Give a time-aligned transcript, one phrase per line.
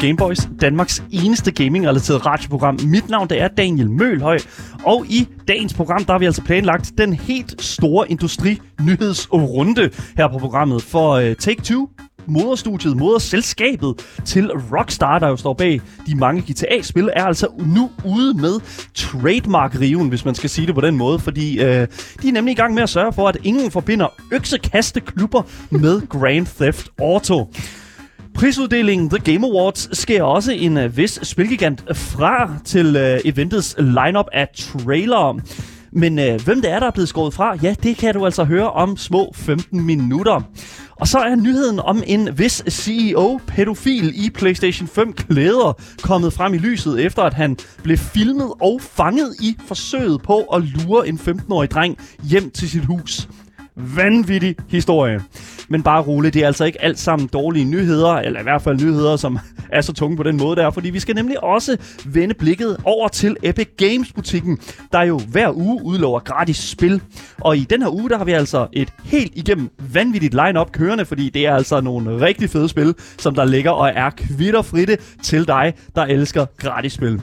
[0.00, 2.78] Gameboys, Danmarks eneste gaming-relateret radioprogram.
[2.84, 4.38] Mit navn det er Daniel Mølhøj,
[4.84, 10.38] og i dagens program der har vi altså planlagt den helt store industri-nyhedsrunde her på
[10.38, 11.88] programmet for øh, uh, Take-Two,
[12.26, 13.94] moderstudiet, moderselskabet
[14.24, 18.60] til Rockstar, der jo står bag de mange GTA-spil, er altså nu ude med
[18.94, 21.86] trademark-riven, hvis man skal sige det på den måde, fordi øh,
[22.22, 26.46] de er nemlig i gang med at sørge for, at ingen forbinder øksekasteklubber med Grand
[26.46, 27.52] Theft Auto.
[28.40, 34.26] Prisuddelingen The Game Awards sker også en uh, vis spilgigant fra til uh, eventets lineup
[34.32, 35.40] af trailere.
[35.92, 38.44] Men øh, hvem det er, der er blevet skåret fra, ja, det kan du altså
[38.44, 40.40] høre om små 15 minutter.
[40.90, 46.58] Og så er nyheden om en vis CEO-pædofil i PlayStation 5 klæder kommet frem i
[46.58, 51.70] lyset, efter at han blev filmet og fanget i forsøget på at lure en 15-årig
[51.70, 53.28] dreng hjem til sit hus
[53.96, 55.20] vanvittig historie.
[55.68, 58.80] Men bare roligt, det er altså ikke alt sammen dårlige nyheder, eller i hvert fald
[58.80, 59.38] nyheder, som
[59.72, 63.08] er så tunge på den måde der, fordi vi skal nemlig også vende blikket over
[63.08, 64.58] til Epic Games butikken,
[64.92, 67.02] der jo hver uge udlover gratis spil.
[67.40, 71.04] Og i den her uge, der har vi altså et helt igennem vanvittigt line-up kørende,
[71.04, 75.48] fordi det er altså nogle rigtig fede spil, som der ligger og er kvitterfritte til
[75.48, 77.22] dig, der elsker gratis spil.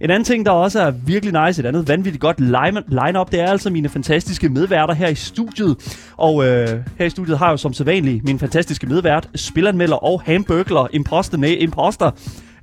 [0.00, 2.40] En anden ting, der også er virkelig nice, et andet vanvittigt godt
[2.88, 5.98] line-up, det er altså mine fantastiske medværter her i studiet.
[6.16, 6.68] Og øh,
[6.98, 11.38] her i studiet har jeg jo som sædvanligt min fantastiske medvært, spilanmelder og hamburgler, imposter,
[11.38, 12.10] nej, imposter,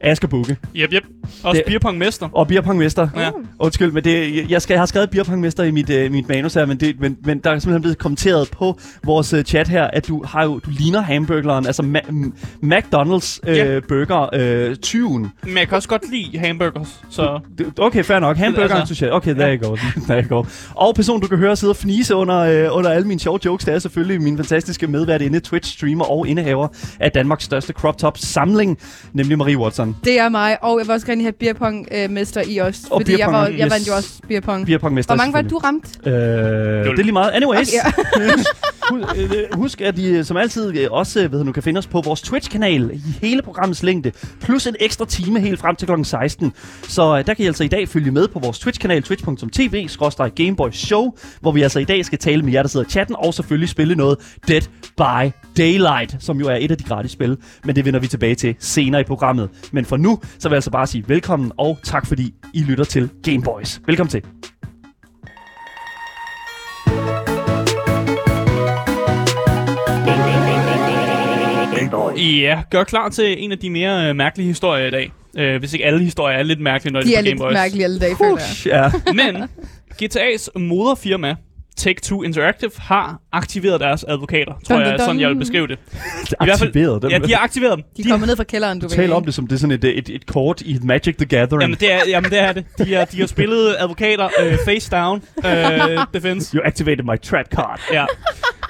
[0.01, 0.57] Asger Bukke.
[0.75, 1.03] Yep, yep.
[1.43, 2.29] Også beerpongmester.
[2.33, 3.07] Og beerpongmester.
[3.17, 3.29] Ja.
[3.59, 6.65] Undskyld, men det, jeg, skal, jeg har skrevet beerpongmester i mit, uh, mit manus her,
[6.65, 10.07] men, det, men, men der er simpelthen blevet kommenteret på vores uh, chat her, at
[10.07, 12.11] du har jo, du ligner hamburgleren, altså Ma-
[12.63, 13.79] McDonald's uh, Ja.
[13.88, 14.29] burger
[14.69, 15.28] uh, 20'en.
[15.44, 17.39] Men jeg kan også godt lide hamburgers, så...
[17.79, 18.38] Okay, fair nok.
[18.38, 19.09] Hamburgeren, Altså-.
[19.12, 19.75] Okay, there you go.
[20.07, 20.44] there you go.
[20.75, 23.66] Og personen, du kan høre sidde og fnise under, øh, under alle mine sjove jokes,
[23.66, 26.67] det er selvfølgelig min fantastiske medvært inde, Twitch-streamer og indehaver
[27.00, 28.77] af Danmarks største crop top samling,
[29.13, 29.84] nemlig Marie Watson.
[30.03, 32.81] Det er mig, og jeg vil også gerne have beerpong-mester i os.
[32.91, 33.72] Og fordi jeg, var, jeg yes.
[33.72, 34.66] vandt jo også beerpong.
[34.66, 35.13] Beerpongmester.
[35.13, 35.90] Hvor mange var det, du ramte?
[36.06, 37.31] Øh, det er lige meget.
[37.31, 37.73] Anyways,
[38.16, 38.31] Okay,
[38.91, 41.78] husk, øh, husk, at I øh, som altid øh, også øh, ved, du kan finde
[41.78, 45.88] os på vores Twitch-kanal i hele programmets længde, plus en ekstra time helt frem til
[45.88, 46.03] kl.
[46.03, 46.53] 16.
[46.88, 49.88] Så øh, der kan I altså i dag følge med på vores Twitch-kanal, twitch.tv,
[50.35, 53.16] Gameboy Show, hvor vi altså i dag skal tale med jer, der sidder i chatten,
[53.19, 54.62] og selvfølgelig spille noget Dead
[54.97, 58.35] by Daylight, som jo er et af de gratis spil, men det vender vi tilbage
[58.35, 59.50] til senere i programmet.
[59.75, 62.84] Men for nu, så vil jeg altså bare sige velkommen, og tak fordi I lytter
[62.84, 63.81] til Gameboys.
[63.88, 64.22] Velkommen til.
[72.18, 75.12] Ja, gør klar til en af de mere øh, mærkelige historier i dag.
[75.38, 77.40] Øh, hvis ikke alle historier er lidt mærkelige, når de, De er er på lidt
[77.40, 77.53] Game Boys.
[77.53, 78.92] mærkelige alle dage, føler jeg.
[79.06, 79.13] Ja.
[79.13, 79.44] Men
[80.03, 81.36] GTA's moderfirma,
[81.80, 84.53] Take-Two Interactive, har aktiveret deres advokater.
[84.68, 85.06] Tror Dun, jeg dun, er dun.
[85.06, 85.78] sådan, jeg vil beskrive det.
[85.80, 85.80] I
[86.44, 87.12] hvert fald- aktiveret dem.
[87.12, 87.84] Ja, de har aktiveret dem.
[87.97, 88.96] De er kommet ned fra kælderen, du ved.
[88.96, 91.62] Tal om det som det er sådan et, et, et kort i Magic the Gathering.
[91.62, 92.66] Jamen det, er, jamen, det er det.
[92.78, 95.52] De har, de har spillet advokater øh, face down øh,
[96.13, 96.58] defense.
[96.58, 97.80] You activated my trap card.
[97.94, 98.06] Ja.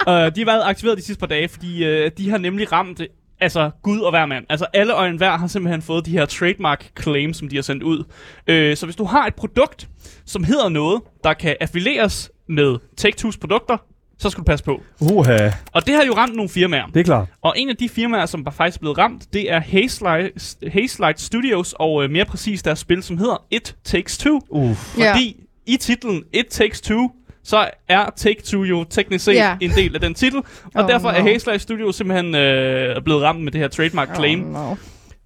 [0.06, 3.00] Uh, de har været aktiveret de sidste par dage, fordi øh, de har nemlig ramt
[3.00, 3.06] øh,
[3.40, 4.44] altså Gud og hver mand.
[4.48, 7.82] Altså alle og enhver har simpelthen fået de her trademark claims, som de har sendt
[7.82, 8.04] ud.
[8.46, 9.88] Øh, så hvis du har et produkt,
[10.26, 13.76] som hedder noget, der kan affilieres med Take-Two's produkter,
[14.18, 14.82] så skal du passe på.
[15.00, 16.86] Uha, Og det har jo ramt nogle firmaer.
[16.86, 17.28] det er klart.
[17.42, 21.74] Og en af de firmaer, som faktisk er blevet ramt, det er Hazelight, Hazelight Studios,
[21.78, 24.40] og øh, mere præcis deres spil, som hedder It Takes Two.
[24.50, 24.98] Uff.
[24.98, 25.12] Ja.
[25.12, 25.36] Fordi
[25.66, 27.10] i titlen It Takes Two,
[27.44, 29.56] så er Take-Two jo teknisk set Ja.
[29.60, 30.38] en del af den titel.
[30.38, 31.28] Og Oh, derfor er no.
[31.28, 34.44] Hazelight Studios simpelthen øh, blevet ramt med det her trademark claim.
[34.44, 34.74] Oh, no.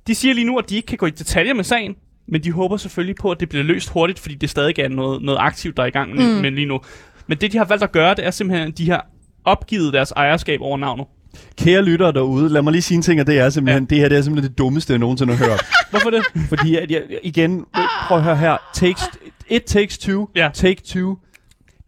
[0.06, 1.94] De siger lige nu, at de ikke kan gå i detaljer med sagen,
[2.28, 5.22] men de håber selvfølgelig på, at det bliver løst hurtigt, fordi det stadig er noget,
[5.22, 6.40] noget aktivt, der er i gang med, Mm.
[6.42, 6.80] med lige nu.
[7.30, 9.06] Men det, de har valgt at gøre, det er simpelthen, at de har
[9.44, 11.06] opgivet deres ejerskab over navnet.
[11.58, 13.88] Kære lyttere derude, lad mig lige sige en ting, og det er simpelthen, ja.
[13.94, 15.66] det her det er simpelthen det dummeste, jeg nogensinde har hørt.
[15.90, 16.22] Hvorfor det?
[16.48, 17.64] Fordi at jeg, igen,
[18.08, 18.56] prøv at høre her.
[18.74, 19.02] Takes,
[19.48, 20.50] it takes two, Ja.
[20.54, 21.16] take two.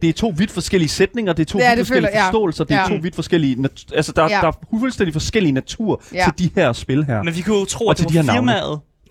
[0.01, 2.23] Det er to vidt forskellige sætninger, det er to Det er vidt det, forskellige føler
[2.25, 2.87] forståelser, det er Ja.
[2.87, 3.61] to vidt forskellige...
[3.61, 4.27] Nat- altså, der, Ja.
[4.41, 6.25] der er fuldstændig forskellige natur Ja.
[6.37, 7.23] til de her spil her.
[7.23, 8.51] Men vi kunne jo tro, Og at det de var her navne.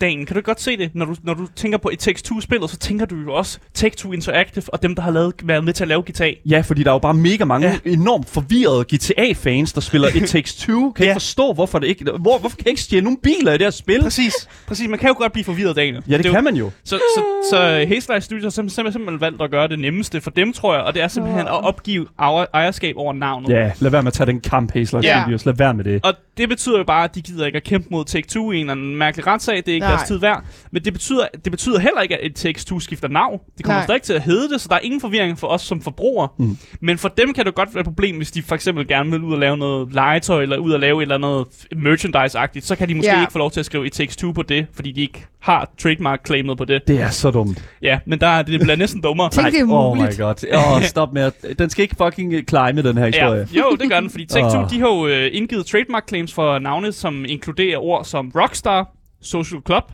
[0.02, 0.26] Dagen.
[0.26, 2.76] Kan du godt se det, når du, når du tænker på It Takes Two-spillet, så
[2.78, 5.88] tænker du jo også Take-Two Interactive og dem, der har lavet, været med til at
[5.88, 6.30] lave GTA.
[6.46, 7.90] Ja, fordi der er jo bare mega mange Ja.
[7.90, 10.90] enormt forvirrede GTA-fans, der spiller It Takes Two.
[10.90, 11.10] Kan ja.
[11.10, 12.04] Ikke forstå, hvorfor det ikke...
[12.20, 14.00] Hvor, hvorfor kan jeg ikke stjæle nogle biler i det her spil?
[14.02, 14.34] Præcis.
[14.66, 14.88] Præcis.
[14.88, 16.02] Man kan jo godt blive forvirret, Daniel.
[16.08, 16.70] Ja, det, jo- kan man jo.
[16.84, 17.56] Så, så, så
[17.88, 20.94] Hazelight Studios har simpelthen, simpelthen valgt at gøre det nemmeste for dem, tror jeg, og
[20.94, 23.48] det er simpelthen at opgive ejer, ejerskab over navnet.
[23.48, 25.22] Ja, lad være med at tage den kamp, Hazler Ja.
[25.22, 25.46] Studios.
[25.46, 26.00] Lad være med det.
[26.04, 28.60] Og det betyder jo bare, at de gider ikke at kæmpe mod Take-Two i en
[28.60, 29.56] eller anden mærkelig retssag.
[29.56, 29.86] Det er ikke.
[29.96, 30.44] Deres tid værd.
[30.70, 33.40] Men det betyder, det betyder heller ikke, at et Takes-Two skifter navn.
[33.56, 33.86] Det kommer Nej.
[33.86, 36.28] stadig til at hedde det, så der er ingen forvirring for os som forbrugere.
[36.38, 36.56] Mm.
[36.80, 39.22] Men for dem kan det godt være et problem, hvis de for eksempel gerne vil
[39.22, 41.46] ud og lave noget legetøj, eller ud og lave et eller andet
[41.76, 43.22] merchandise-agtigt, så kan de måske yeah.
[43.22, 46.58] ikke få lov til at skrive et Takes-Two på det, fordi de ikke har trademark-claimet
[46.58, 46.88] på det.
[46.88, 47.64] Det er så dumt.
[47.82, 49.30] Ja, men der, det bliver næsten dummere.
[49.30, 50.20] Tænk, det er muligt.
[50.20, 50.76] Oh my god.
[50.76, 53.48] Oh, stop med at, Den skal ikke fucking climbe, den her historie.
[53.54, 54.70] Ja, jo, det gør den, fordi Take-Two, oh.
[54.70, 58.88] de har jo uh, indgivet trademark claims for navne, som inkluderer ord som Rockstar,
[59.22, 59.84] Social Club,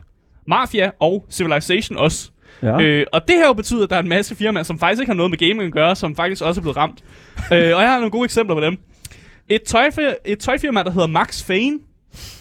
[0.47, 2.29] Mafia og Civilization også.
[2.63, 2.81] Ja.
[2.81, 5.09] Øh, og det her jo betyder, at der er en masse firmaer, som faktisk ikke
[5.09, 7.03] har noget med gaming at gøre, som faktisk også er blevet ramt.
[7.37, 8.77] øh, og jeg har nogle gode eksempler på dem.
[9.49, 11.79] Et, tøjfirma, et tøjfirma, der hedder Max Fane,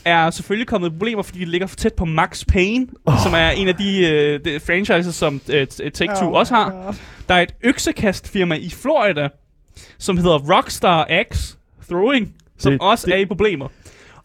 [0.04, 3.14] er selvfølgelig kommet i problemer, fordi de ligger for tæt på Max Payne, oh.
[3.22, 5.54] som er en af de, uh, de franchises, som uh,
[5.94, 6.70] Take-Two oh også har.
[6.70, 6.94] God.
[7.28, 9.28] Der er et øksekastfirma i Florida,
[9.98, 11.54] som hedder Rockstar X
[11.90, 13.14] Throwing, som det, også det.
[13.14, 13.68] er i problemer.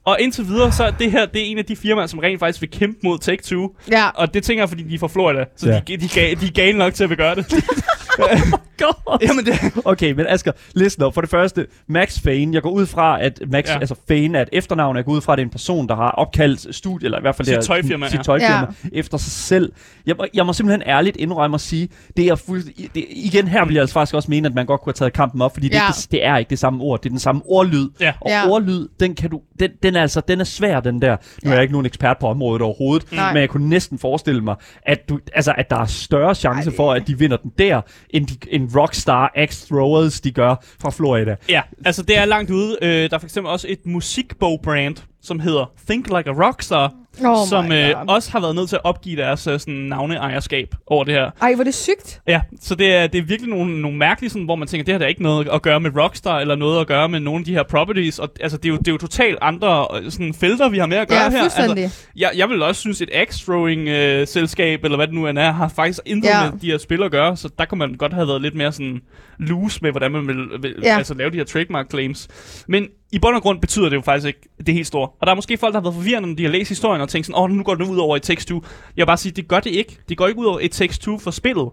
[0.05, 2.39] Og indtil videre, så er det her det er en af de firmaer, som rent
[2.39, 3.75] faktisk vil kæmpe mod Take-Two.
[3.91, 4.09] Ja.
[4.09, 5.45] Og det tænker jeg, fordi de er fra Florida.
[5.55, 5.79] Så ja.
[5.87, 7.45] de, de, de, de er gale nok til at gøre det.
[8.19, 9.17] oh God.
[9.21, 9.53] Jamen det...
[9.85, 11.13] Okay, men Asger, listen op.
[11.13, 12.53] For det første, Max Fane.
[12.53, 13.79] Jeg går ud fra, at Max, ja.
[13.79, 14.97] altså Fane er et efternavn.
[14.97, 17.21] Jeg går ud fra, at det er en person, der har opkaldt studie, eller i
[17.21, 18.89] hvert fald sit tøjfirma, sit tøjfirma ja.
[18.93, 19.71] efter sig selv.
[20.05, 22.63] Jeg, jeg må simpelthen ærligt indrømme at sige, det er fuld,
[22.93, 25.13] det, igen her vil jeg altså faktisk også mene, at man godt kunne have taget
[25.13, 25.85] kampen op, fordi ja.
[25.87, 27.01] det, det, det, er ikke det samme ord.
[27.01, 27.89] Det er den samme ordlyd.
[27.99, 28.13] Ja.
[28.21, 28.49] Og ja.
[28.49, 31.17] ordlyd, den kan du, den, den er altså, den er svær, den der.
[31.43, 33.33] Nu er jeg ikke nogen ekspert på området overhovedet, Nej.
[33.33, 34.55] men jeg kunne næsten forestille mig,
[34.85, 36.75] at, du, altså, at der er større chance Ej.
[36.75, 40.89] for, at de vinder den der, end, de, end Rockstar X Throwers, de gør fra
[40.89, 41.35] Florida.
[41.49, 42.77] Ja, altså det er langt ude.
[42.81, 46.93] Øh, der er for eksempel også et musikbogbrand, som hedder Think Like a Rockstar,
[47.25, 51.03] oh som øh, også har været nødt til at opgive deres øh, sådan, navneejerskab over
[51.03, 51.31] det her.
[51.41, 52.21] Ej, hvor det sygt.
[52.27, 54.91] Ja, så det er, det er virkelig nogle, nogle mærkelige, sådan, hvor man tænker, det
[54.91, 57.45] har da ikke noget at gøre med Rockstar, eller noget at gøre med nogle af
[57.45, 58.19] de her properties.
[58.19, 60.85] Og, altså, det, er jo, det er jo totalt andre øh, sådan, felter, vi har
[60.85, 61.43] med at gøre ja, her.
[61.43, 65.51] Altså, jeg, jeg vil også synes, et X-throwing-selskab, øh, eller hvad det nu end er,
[65.51, 66.51] har faktisk intet ja.
[66.51, 68.71] med de her spil at gøre, så der kunne man godt have været lidt mere
[68.71, 69.01] sådan
[69.39, 70.97] loose med, hvordan man vil, vil ja.
[70.97, 72.27] altså, lave de her trademark claims.
[72.67, 75.07] Men i bund og grund betyder det jo faktisk ikke det helt store.
[75.19, 77.09] Og der er måske folk, der har været forvirrende, når de har læst historien og
[77.09, 78.55] tænkt sådan, åh, oh, nu går det ud over et tekst 2.
[78.55, 78.61] Jeg
[79.01, 79.99] vil bare sige, det gør det ikke.
[80.09, 81.69] Det går ikke ud over et tekst 2 for spillet.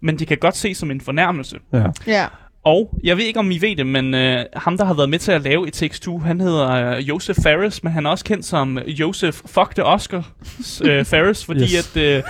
[0.00, 1.58] Men det kan godt ses som en fornærmelse.
[1.72, 1.84] Ja.
[2.06, 2.26] ja.
[2.64, 5.18] Og jeg ved ikke, om I ved det, men øh, ham, der har været med
[5.18, 8.44] til at lave et Takes han hedder øh, Joseph Ferris, men han er også kendt
[8.44, 10.30] som Joseph Fuck the Oscar
[10.84, 11.96] øh, Ferris, fordi yes.
[11.96, 12.02] at...
[12.02, 12.22] Øh,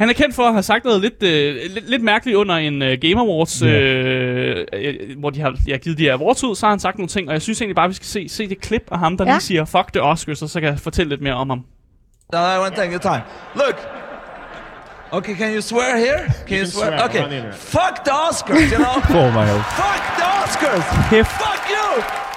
[0.00, 2.82] han er kendt for at have sagt noget lidt, øh, lidt, lidt mærkeligt under en
[2.82, 4.56] øh, Game Awards, yeah.
[4.56, 6.98] øh, øh, hvor de har ja, givet de her awards ud, så har han sagt
[6.98, 9.16] nogle ting, og jeg synes egentlig bare, vi skal se, se det klip af ham,
[9.16, 9.30] der ja.
[9.30, 11.64] lige siger, fuck the Oscars, og så kan jeg fortælle lidt mere om ham.
[12.32, 13.22] No, I want to take your time.
[13.54, 13.76] Look,
[15.12, 16.20] Okay, can you swear here?
[16.46, 16.98] Can you, you swear?
[16.98, 17.04] swear?
[17.08, 17.52] Okay.
[17.52, 18.96] Fuck the Oscars, you know?
[19.20, 19.62] oh my god.
[19.82, 20.84] Fuck the Oscars!
[21.10, 21.30] Hæft.
[21.30, 21.88] Fuck you!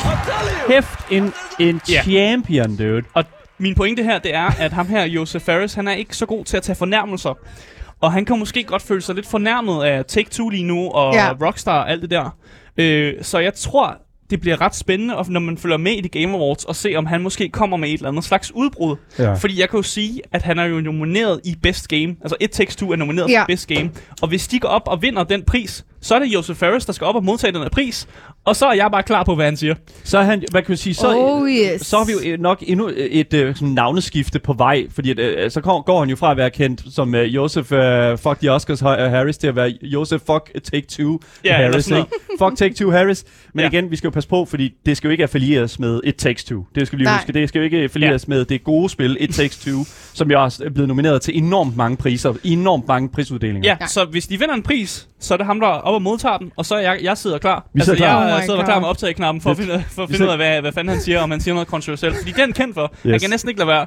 [0.10, 0.74] I'll tell you!
[0.74, 2.04] Hæft en, en yeah.
[2.04, 3.04] champion, dude.
[3.14, 3.26] Og
[3.64, 6.46] min pointe her, det er, at ham her, Joseph Ferris, han er ikke så god
[6.46, 7.38] til at tage fornærmelser.
[8.02, 11.34] Og han kan måske godt føle sig lidt fornærmet af Take-Two lige nu, og ja.
[11.42, 12.38] Rockstar og alt det der.
[12.78, 13.98] Øh, så jeg tror,
[14.30, 17.06] det bliver ret spændende, når man følger med i de Game Awards, og se, om
[17.06, 18.96] han måske kommer med et eller andet slags udbrud.
[19.20, 19.34] Ja.
[19.34, 22.16] Fordi jeg kan jo sige, at han er jo nomineret i Best Game.
[22.22, 23.42] Altså It Takes Two er nomineret ja.
[23.42, 23.92] for Best Game.
[24.22, 26.94] Og hvis de går op og vinder den pris, så er det Joseph Ferris, der
[26.94, 28.08] skal op og modtage den her pris.
[28.46, 29.76] Og så er jeg bare klar på, hvad han siger.
[30.04, 31.82] Så er han, hvad kan man sige, så, oh, yes.
[31.86, 35.62] så har vi jo nok endnu et, et sådan navneskifte på vej, fordi at, så
[35.62, 37.80] går han jo fra at være kendt som uh, Joseph uh,
[38.18, 41.88] Fuck the Oscars uh, Harris til at være Joseph Fuck Take Two ja, Harris.
[41.88, 42.04] Ikke?
[42.40, 43.26] fuck Take Two Harris.
[43.54, 43.70] Men ja.
[43.70, 46.44] igen, vi skal jo passe på, fordi det skal jo ikke affilieres med It Takes
[46.44, 46.66] Two.
[46.76, 47.34] Det skal vi huske.
[47.34, 48.34] Det skal jo ikke affilieres ja.
[48.34, 51.78] med det gode spil It Takes Two, som jo også er blevet nomineret til enormt
[51.78, 53.70] mange priser, enormt mange prisuddelinger.
[53.70, 56.02] Ja, ja, så hvis de vinder en pris, så er det ham, der op og
[56.02, 57.66] modtager den, og så er jeg, jeg sidder klar.
[57.74, 58.28] Vi sidder altså, klar.
[58.28, 60.62] Jeg oh sidder klar med optageknappen for, at finde, for at finde ud af, hvad,
[60.62, 62.18] hvad fanden han siger, om han siger noget kontroversielt.
[62.18, 62.94] Fordi den er kendt for.
[62.94, 63.12] Yes.
[63.12, 63.86] Jeg kan næsten ikke lade være.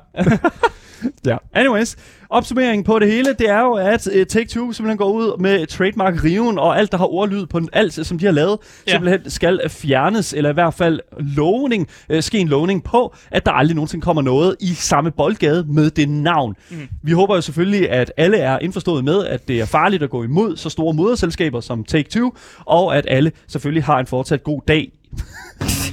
[1.33, 1.37] ja.
[1.55, 1.97] Anyways,
[2.31, 6.25] opsummeringen på det hele, det er jo, at uh, Take-Two simpelthen går ud med trademark
[6.25, 8.91] riven og alt, der har ordlyd på alt, som de har lavet, ja.
[8.93, 13.53] simpelthen skal fjernes, eller i hvert fald lovning, uh, ske en lovning på, at der
[13.53, 16.55] aldrig nogensinde kommer noget i samme boldgade med det navn.
[16.71, 16.89] Mm.
[17.03, 20.23] Vi håber jo selvfølgelig, at alle er indforstået med, at det er farligt at gå
[20.23, 24.93] imod så store moderselskaber som Take-Two, og at alle selvfølgelig har en fortsat god dag.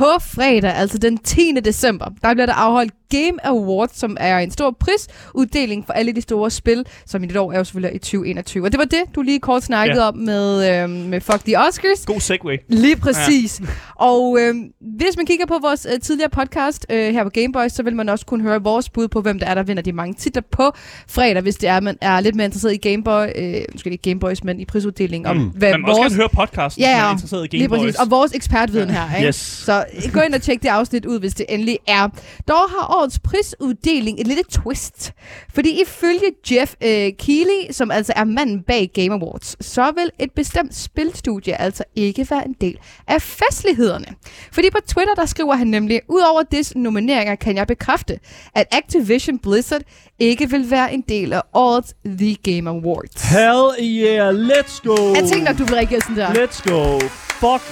[0.00, 1.52] På fredag, altså den 10.
[1.64, 6.20] december, der bliver der afholdt Game Awards, som er en stor prisuddeling for alle de
[6.20, 8.64] store spil, som i det år er jo selvfølgelig i 2021.
[8.64, 10.08] Og det var det, du lige kort snakkede ja.
[10.08, 12.06] om med, øh, med Fuck the Oscars.
[12.06, 12.58] God segue.
[12.68, 13.60] Lige præcis.
[13.60, 13.66] Ja.
[13.94, 17.82] Og øh, hvis man kigger på vores øh, tidligere podcast øh, her på Gameboys, så
[17.82, 20.14] vil man også kunne høre vores bud på, hvem der er, der vinder de mange
[20.14, 20.72] titler på
[21.08, 24.44] fredag, hvis det er, man er lidt mere interesseret i Gameboy, øh, måske ikke Gameboys,
[24.44, 25.26] men i prisuddelingen.
[25.26, 25.48] Om, mm.
[25.48, 25.98] hvad man vores...
[25.98, 27.80] også høre podcasten, ja, er interesseret i Gameboys.
[27.80, 28.00] Lige præcis.
[28.00, 29.16] Og vores ekspertviden her.
[29.16, 29.28] Ikke?
[29.28, 29.36] Yes.
[29.36, 32.08] Så gå ind og tjek det afsnit ud, hvis det endelig er.
[32.48, 35.12] Dog har årets prisuddeling et lille twist.
[35.54, 40.32] Fordi ifølge Jeff øh, Keighley, som altså er manden bag Game Awards, så vil et
[40.32, 42.78] bestemt spilstudie altså ikke være en del
[43.08, 44.06] af festlighederne.
[44.52, 48.18] Fordi på Twitter, der skriver han nemlig, Udover disse nomineringer kan jeg bekræfte,
[48.54, 49.82] at Activision Blizzard
[50.18, 53.22] ikke vil være en del af årets The Game Awards.
[53.22, 55.14] Hell yeah, let's go!
[55.14, 56.28] Jeg tænkte, at du vil reagere sådan der.
[56.28, 57.00] Let's go.
[57.40, 57.62] Fuck,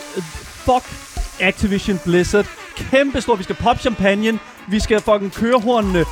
[0.65, 1.08] fuck
[1.41, 2.47] Activision Blizzard.
[2.77, 3.37] Kæmpe stor.
[3.37, 4.39] Vi skal pop champagne.
[4.69, 6.05] Vi skal fucking køre hornene.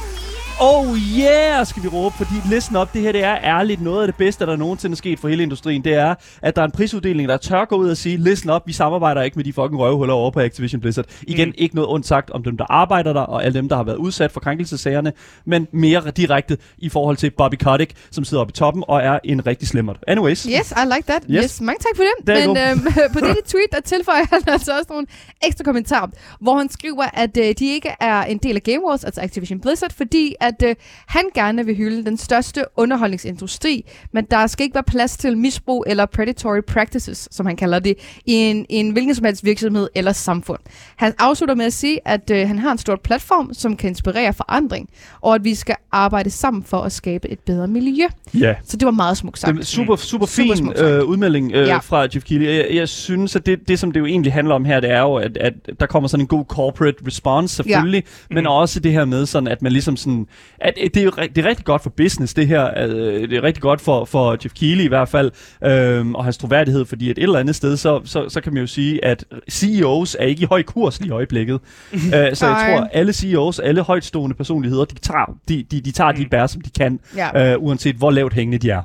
[0.60, 4.06] Oh yeah, skal vi råbe, fordi listen op, det her det er ærligt noget af
[4.08, 5.84] det bedste, der nogensinde er sket for hele industrien.
[5.84, 8.66] Det er, at der er en prisuddeling, der tør gå ud og sige, listen op,
[8.66, 11.04] vi samarbejder ikke med de fucking røvhuller over på Activision Blizzard.
[11.22, 11.54] Igen, mm.
[11.58, 13.96] ikke noget ondt sagt om dem, der arbejder der, og alle dem, der har været
[13.96, 15.12] udsat for krænkelsesagerne,
[15.44, 19.18] men mere direkte i forhold til Bobby Kotick, som sidder oppe i toppen og er
[19.24, 19.94] en rigtig slimmer.
[20.06, 20.42] Anyways.
[20.42, 21.24] Yes, I like that.
[21.30, 22.46] Yes, yes mange tak for det.
[22.46, 22.82] Men øhm,
[23.14, 25.06] på dette tweet, der tilføjer han altså også nogle
[25.46, 26.08] ekstra kommentarer,
[26.40, 29.60] hvor han skriver, at øh, de ikke er en del af Game Wars, altså Activision
[29.60, 30.74] Blizzard, fordi at øh,
[31.06, 35.84] han gerne vil hylde den største underholdningsindustri, men der skal ikke være plads til misbrug
[35.86, 37.94] eller predatory practices, som han kalder det,
[38.26, 40.60] i en, i en hvilken som helst virksomhed eller samfund.
[40.96, 44.32] Han afslutter med at sige, at øh, han har en stor platform, som kan inspirere
[44.32, 44.88] forandring,
[45.20, 48.06] og at vi skal arbejde sammen for at skabe et bedre miljø.
[48.34, 48.54] Ja.
[48.64, 49.54] Så det var meget smukt sagt.
[49.54, 51.78] Det er super, super fin super øh, udmelding øh, ja.
[51.78, 52.46] fra Jeff Keighley.
[52.46, 55.00] Jeg, jeg synes, at det, det, som det jo egentlig handler om her, det er
[55.00, 58.34] jo, at, at der kommer sådan en god corporate response selvfølgelig, ja.
[58.34, 58.50] men mm.
[58.50, 60.26] også det her med sådan, at man ligesom sådan,
[60.58, 62.70] at det er det er rigtig godt for business, det her.
[62.88, 65.30] Øh, det er rigtig godt for, for Jeff Keighley i hvert fald,
[65.64, 68.66] øh, og hans troværdighed, fordi et eller andet sted, så, så, så kan man jo
[68.66, 71.60] sige, at CEOs er ikke i høj kurs lige i øjeblikket.
[71.92, 75.92] uh, så jeg tror, at alle CEOs, alle højtstående personligheder, de tager de, de, de,
[75.92, 76.18] tager mm.
[76.18, 77.56] de bær, som de kan, ja.
[77.56, 78.82] uh, uanset hvor lavt hængende de er.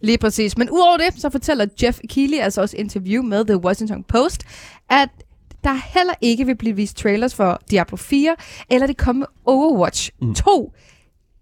[0.00, 0.58] Lige præcis.
[0.58, 4.44] Men udover det, så fortæller Jeff Keighley, altså også interview med The Washington Post,
[4.90, 5.08] at
[5.64, 8.36] der heller ikke vil blive vist trailers for Diablo 4
[8.70, 10.34] eller det kommende Overwatch mm.
[10.34, 10.72] 2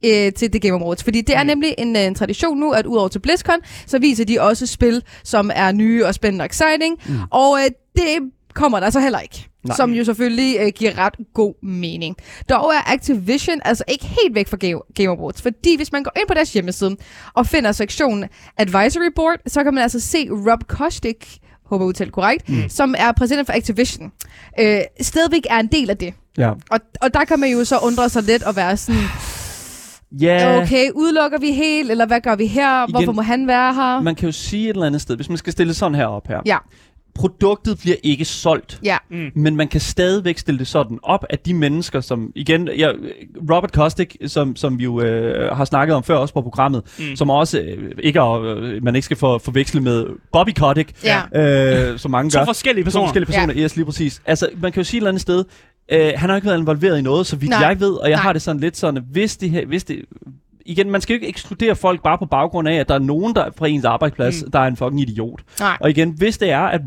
[0.05, 1.05] øh, til The Game Awards.
[1.05, 1.47] Fordi det er mm.
[1.47, 5.51] nemlig en, en tradition nu, at udover til BlizzCon, så viser de også spil, som
[5.55, 6.99] er nye og spændende og exciting.
[7.09, 7.19] Mm.
[7.31, 9.49] Og øh, det kommer der så heller ikke.
[9.65, 9.77] Nej.
[9.77, 12.17] Som jo selvfølgelig øh, giver ret god mening.
[12.49, 16.13] Dog er Activision altså ikke helt væk fra Game, Game Awards, fordi hvis man går
[16.17, 16.97] ind på deres hjemmeside
[17.35, 22.49] og finder sektionen Advisory Board, så kan man altså se Rob Kostic, håber udtalt korrekt,
[22.49, 22.69] mm.
[22.69, 24.13] som er præsident for Activision,
[24.61, 26.15] øh, stadigvæk er en del af det.
[26.39, 26.51] Ja.
[26.71, 29.01] Og, og der kan man jo så undre sig lidt og være sådan,
[30.21, 30.27] Ja.
[30.27, 30.63] Yeah.
[30.63, 32.83] Okay, udelukker vi helt, eller hvad gør vi her?
[32.83, 34.01] Igen, Hvorfor må han være her?
[34.01, 36.29] Man kan jo sige et eller andet sted, hvis man skal stille sådan her op
[36.29, 36.41] her.
[36.47, 36.57] Ja.
[37.17, 38.97] Produktet bliver ikke solgt, ja.
[39.11, 39.31] mm.
[39.35, 42.91] men man kan stadigvæk stille det sådan op, at de mennesker, som igen, ja,
[43.51, 47.17] Robert Kostik, som, som vi jo øh, har snakket om før også på programmet, mm.
[47.17, 51.91] som også øh, ikke er, øh, man ikke skal for, forveksle med Bobby Kotick, ja.
[51.93, 52.39] øh, som mange gør.
[52.39, 53.03] To forskellige personer.
[53.03, 53.61] To forskellige personer, ja.
[53.61, 54.23] yes, lige præcis.
[54.27, 55.45] Altså, man kan jo sige et eller andet sted,
[55.93, 57.59] Øh, han har ikke været involveret i noget, så vidt Nej.
[57.59, 58.23] jeg ved, og jeg Nej.
[58.23, 60.05] har det sådan lidt sådan, hvis det, her, hvis det
[60.67, 63.35] igen, man skal jo ikke ekskludere folk bare på baggrund af, at der er nogen
[63.35, 64.51] der fra ens arbejdsplads, mm.
[64.51, 65.41] der er en fucking idiot.
[65.61, 65.77] Nej.
[65.81, 66.81] Og igen, hvis det er, at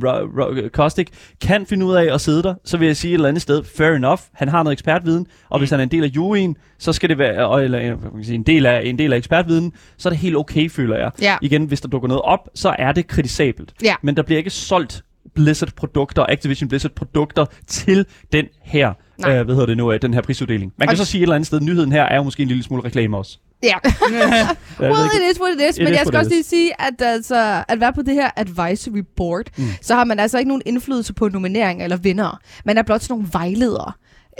[0.71, 1.09] Kostik
[1.41, 3.63] kan finde ud af at sidde der, så vil jeg sige et eller andet sted,
[3.77, 5.62] fair enough, han har noget ekspertviden, og mm.
[5.62, 8.36] hvis han er en del af juryen, så skal det være, eller man kan sige,
[8.36, 11.12] en, del af, en del af ekspertviden, så er det helt okay, føler jeg.
[11.21, 11.38] Ja.
[11.41, 13.74] Igen, hvis der dukker noget op, så er det kritisabelt.
[13.83, 13.95] Ja.
[14.01, 15.03] Men der bliver ikke solgt
[15.36, 18.93] Blizzard-produkter, Activision Blizzard-produkter til den her,
[19.27, 20.74] øh, hvad hedder det nu, den her prisuddeling.
[20.77, 22.48] Man kan og så sige et eller andet sted, nyheden her er jo måske en
[22.48, 23.39] lille smule reklame også.
[23.63, 23.78] Ja.
[24.80, 25.78] well, it is what it is.
[25.78, 28.30] It men is jeg skal også lige sige, at altså, at være på det her
[28.36, 29.68] advisory board, mm.
[29.82, 32.39] så har man altså ikke nogen indflydelse på nomineringer eller vinder.
[32.66, 33.92] Man er blot sådan nogle vejledere.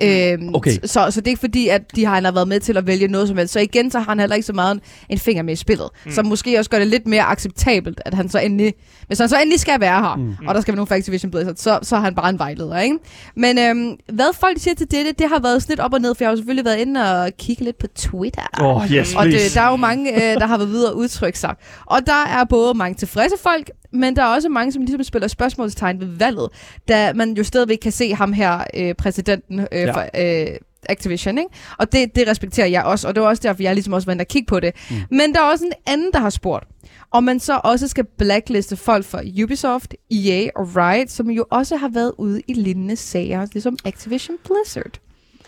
[0.04, 0.72] Øhm, okay.
[0.84, 2.88] så, så det er ikke fordi, at de har, han har været med til at
[2.88, 3.54] vælge noget som helst.
[3.54, 4.80] Så igen, så har han heller ikke så meget
[5.10, 5.88] en finger med i spillet.
[6.06, 6.12] Mm.
[6.12, 8.74] Så måske også gør det lidt mere acceptabelt, at han så endelig,
[9.08, 10.48] hvis han så endelig skal være her, mm.
[10.48, 12.80] og der skal være nogen for Activision Blizzard, så, så er han bare en vejleder,
[12.80, 12.98] ikke?
[13.36, 16.24] Men øhm, hvad folk siger til dette, det har været lidt op og ned, for
[16.24, 18.48] jeg har jo selvfølgelig været inde og kigge lidt på Twitter.
[18.60, 21.56] Oh, yes, og det, der er jo mange, øh, der har været videre udtrykke sig.
[21.86, 25.28] Og der er både mange tilfredse folk, men der er også mange, som ligesom spiller
[25.28, 26.50] spørgsmålstegn ved valget,
[26.88, 29.92] da man jo stadigvæk kan se ham her, øh, præsidenten øh, ja.
[29.92, 30.58] for øh,
[30.90, 31.50] Activision, ikke?
[31.78, 34.14] Og det, det respekterer jeg også, og det var også derfor, jeg ligesom også var
[34.14, 34.74] inde og kigge på det.
[34.90, 34.96] Mm.
[35.12, 36.68] Men der er også en anden, der har spurgt,
[37.12, 41.76] om man så også skal blackliste folk fra Ubisoft, EA og Riot, som jo også
[41.76, 45.00] har været ude i lignende sager, ligesom Activision Blizzard.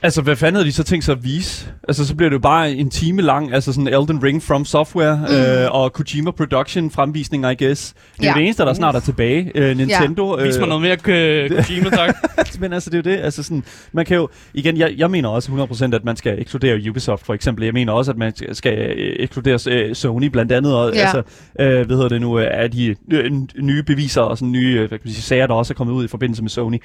[0.04, 1.70] Altså, hvad fanden havde de så tænkt sig at vise?
[1.88, 5.26] Altså, så bliver det jo bare en time lang, altså sådan Elden Ring from Software
[5.30, 5.36] mm.
[5.36, 7.94] øh, og Kojima Production fremvisning, I guess.
[8.18, 8.34] Det er ja.
[8.34, 9.52] det eneste, der snart er tilbage.
[9.56, 10.40] Øh, Nintendo.
[10.40, 10.46] Ja.
[10.46, 10.98] Vis mig noget mere
[11.64, 12.16] Kojima, tak.
[12.62, 13.24] Men altså, det er jo det.
[13.24, 16.90] Altså, sådan, man kan jo, igen, jeg, jeg mener også 100% at man skal ekskludere
[16.90, 17.66] Ubisoft, for eksempel.
[17.66, 20.76] Jeg mener også, at man skal øh, ekskludere øh, Sony, blandt andet.
[20.76, 21.00] Og, ja.
[21.00, 21.18] altså,
[21.60, 25.00] øh, hvad hedder det nu, er de øh, nye beviser og sådan nye hvad kan
[25.04, 26.78] man sige, sager, der også er kommet ud i forbindelse med Sony.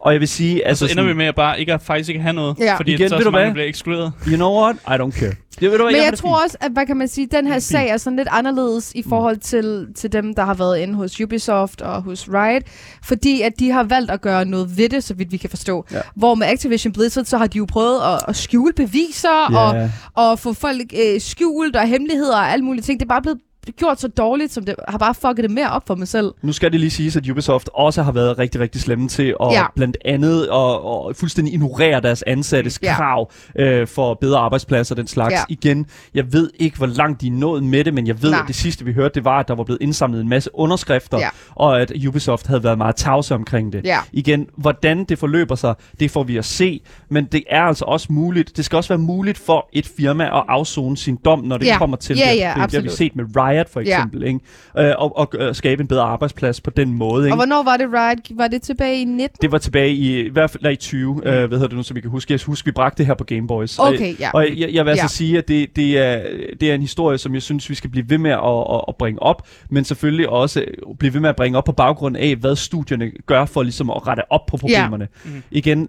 [0.00, 0.66] Og jeg vil sige...
[0.66, 2.56] Altså, og så ender sådan, vi med at bare ikke at faktisk ikke have noget,
[2.58, 2.76] ja.
[2.76, 4.12] fordi Igen, så, så mange bliver ekskluderet.
[4.28, 4.76] You know what?
[4.76, 5.34] I don't care.
[5.60, 7.58] Det, ved du, Men jeg, jeg tror også, at hvad kan man sige, den her
[7.58, 9.08] sag er sådan lidt anderledes i mm.
[9.08, 12.62] forhold til, til dem, der har været inde hos Ubisoft og hos Riot,
[13.02, 15.86] fordi at de har valgt at gøre noget ved det, så vidt vi kan forstå.
[15.92, 16.00] Ja.
[16.16, 19.90] Hvor med Activision Blizzard, så har de jo prøvet at, at skjule beviser yeah.
[20.14, 23.00] og, og få folk øh, skjult og hemmeligheder og alle mulige ting.
[23.00, 23.38] Det er bare blevet
[23.76, 26.32] gjort så dårligt, som det har bare fucket det mere op for mig selv.
[26.42, 29.52] Nu skal det lige siges, at Ubisoft også har været rigtig, rigtig slemme til at
[29.52, 29.64] ja.
[29.76, 32.94] blandt andet at, at fuldstændig ignorere deres ansattes ja.
[32.94, 35.32] krav øh, for bedre arbejdspladser og den slags.
[35.32, 35.40] Ja.
[35.48, 38.40] Igen, jeg ved ikke, hvor langt de er nået med det, men jeg ved, Nej.
[38.40, 41.18] at det sidste, vi hørte, det var, at der var blevet indsamlet en masse underskrifter,
[41.18, 41.28] ja.
[41.54, 43.84] og at Ubisoft havde været meget tavse omkring det.
[43.84, 43.98] Ja.
[44.12, 48.06] Igen, hvordan det forløber sig, det får vi at se, men det er altså også
[48.10, 51.66] muligt, det skal også være muligt for et firma at afzone sin dom, når det
[51.66, 51.78] ja.
[51.78, 52.38] kommer til ja, det.
[52.38, 54.26] Ja, det, det har vi set med Riot Riot for eksempel, ja.
[54.26, 54.40] ikke?
[54.78, 57.24] Øh, og, og øh, skabe en bedre arbejdsplads på den måde.
[57.24, 57.32] Ikke?
[57.32, 58.18] Og hvornår var det Riot?
[58.30, 59.38] Var det tilbage i 19?
[59.42, 61.20] Det var tilbage i, i hvert fald i 20, mm.
[61.20, 62.32] øh, hvad hedder det nu, som vi kan huske.
[62.32, 63.78] Jeg husker, vi bragte det her på Game Boys.
[63.78, 64.30] Okay, ja.
[64.34, 65.08] Og jeg, jeg vil altså ja.
[65.08, 66.22] sige, at det, det, er,
[66.60, 68.38] det er en historie, som jeg synes, vi skal blive ved med at,
[68.74, 70.64] at, at bringe op, men selvfølgelig også
[70.98, 74.06] blive ved med at bringe op på baggrund af, hvad studierne gør for ligesom at
[74.06, 75.08] rette op på problemerne.
[75.24, 75.30] Ja.
[75.30, 75.42] Mm.
[75.50, 75.88] Igen,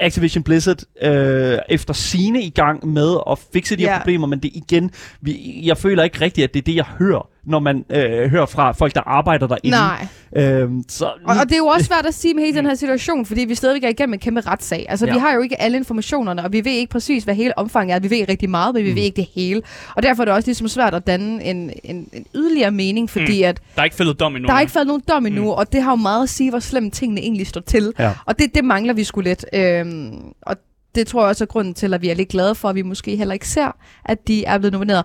[0.00, 3.98] Activision Blizzard øh, efter sine i gang med at fikse de her ja.
[3.98, 4.90] problemer, men det igen,
[5.20, 7.01] vi, jeg føler ikke rigtigt, at det er det, jeg hører
[7.46, 9.70] når man øh, hører fra folk, der arbejder derinde.
[9.70, 10.06] Nej.
[10.36, 12.74] Øhm, så, og, og det er jo også svært at sige med hele den her
[12.74, 14.86] situation, fordi vi stadigvæk er igennem en kæmpe retssag.
[14.88, 15.12] Altså, ja.
[15.12, 18.00] vi har jo ikke alle informationerne, og vi ved ikke præcis, hvad hele omfanget er.
[18.00, 18.96] Vi ved rigtig meget, men vi mm.
[18.96, 19.62] ved ikke det hele.
[19.96, 23.42] Og derfor er det også ligesom svært at danne en, en, en yderligere mening, fordi
[23.42, 23.48] mm.
[23.48, 23.60] at...
[23.74, 24.46] Der er ikke faldet dom endnu.
[24.46, 25.48] Der er ikke faldet nogen dom endnu, mm.
[25.48, 27.92] og det har jo meget at sige, hvor slemme tingene egentlig står til.
[27.98, 28.12] Ja.
[28.24, 29.44] Og det, det mangler vi sgu lidt.
[29.54, 30.56] Øhm, og
[30.94, 32.82] det tror jeg også er grunden til, at vi er lidt glade for, at vi
[32.82, 35.04] måske heller ikke ser, at de er blevet nomineret.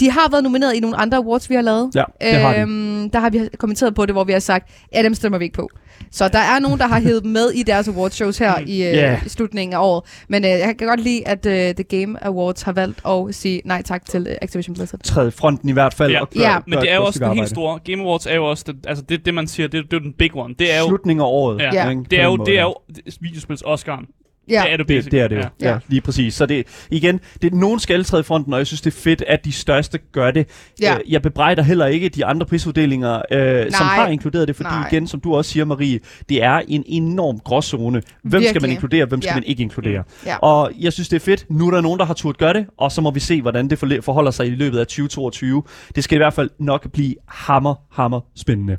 [0.00, 1.90] De har været nomineret i nogle andre awards, vi har lavet.
[1.94, 2.60] Ja, det har de.
[2.60, 5.44] Øhm, der har vi kommenteret på det, hvor vi har sagt, ja, dem stemmer vi
[5.44, 5.70] ikke på.
[6.10, 9.12] Så der er nogen, der har hævet med i deres awardshows her i, yeah.
[9.12, 10.04] Øh, i slutningen af året.
[10.28, 13.62] Men uh, jeg kan godt lide, at uh, The Game Awards har valgt at sige
[13.64, 15.00] nej tak til uh, Activision Blizzard.
[15.00, 16.12] Tredje fronten i hvert fald.
[16.12, 16.58] Ja, og gør, ja.
[16.66, 17.78] men det er jo også den helt store.
[17.84, 20.12] Game Awards er jo også, det, altså det, det man siger, det, det er den
[20.12, 20.54] big one.
[20.58, 21.60] Det er jo, Slutningen af året.
[21.60, 21.88] Ja.
[21.88, 21.94] ja.
[22.10, 22.74] Det, er jo, det er jo
[23.20, 24.17] videospils Oscar'en.
[24.50, 24.62] Ja.
[24.64, 25.42] Det er det, det, det er det jo.
[25.60, 25.70] Ja.
[25.70, 26.34] ja, lige præcis.
[26.34, 29.00] Så det, igen, det er nogen skal træde i fronten, og jeg synes, det er
[29.00, 30.48] fedt, at de største gør det.
[30.82, 30.94] Ja.
[30.94, 34.88] Øh, jeg bebrejder heller ikke de andre prisuddelinger, øh, som har inkluderet det, fordi Nej.
[34.92, 37.90] igen, som du også siger, Marie, det er en enorm gråzone.
[37.92, 38.48] Hvem Virkelig.
[38.48, 39.34] skal man inkludere, hvem skal ja.
[39.34, 40.02] man ikke inkludere?
[40.26, 40.36] Ja.
[40.36, 41.46] Og jeg synes, det er fedt.
[41.50, 43.68] Nu er der nogen, der har turt gøre det, og så må vi se, hvordan
[43.68, 45.62] det forholder sig i løbet af 2022.
[45.94, 48.76] Det skal i hvert fald nok blive hammer, hammer spændende.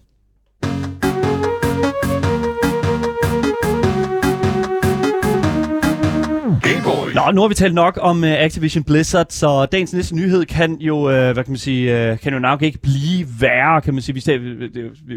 [6.90, 7.09] Gold.
[7.26, 10.78] Nå, nu har vi talt nok om uh, Activision Blizzard, så dagens næste nyhed kan
[10.80, 14.02] jo, uh, hvad kan man sige, uh, kan jo nok ikke blive værre, kan man
[14.02, 14.14] sige.
[14.14, 14.40] Hvis, det,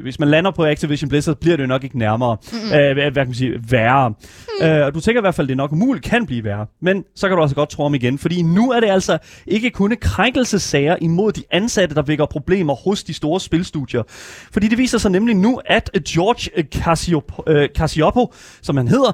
[0.02, 2.66] hvis man lander på Activision Blizzard, bliver det jo nok ikke nærmere, mm-hmm.
[2.66, 4.08] uh, hvad kan man sige, værre.
[4.08, 4.14] Mm.
[4.66, 6.66] Uh, og du tænker i hvert fald, det nok umuligt kan blive værre.
[6.82, 9.70] Men så kan du også godt tro om igen, fordi nu er det altså ikke
[9.70, 14.02] kun krænkelsessager imod de ansatte, der vækker problemer hos de store spilstudier.
[14.52, 19.12] Fordi det viser sig nemlig nu, at George Cassiopo, uh, Cassiopo som han hedder,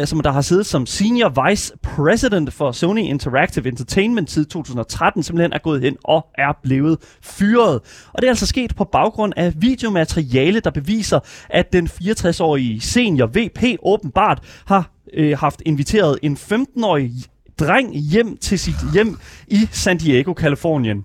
[0.00, 4.48] uh, som der har siddet som Senior Vice president President for Sony Interactive Entertainment siden
[4.48, 7.80] 2013 simpelthen er gået hen og er blevet fyret.
[8.12, 11.20] Og det er altså sket på baggrund af videomateriale, der beviser,
[11.50, 17.12] at den 64-årige senior VP åbenbart har øh, haft inviteret en 15-årig
[17.60, 21.04] dreng hjem til sit hjem i San Diego, Kalifornien.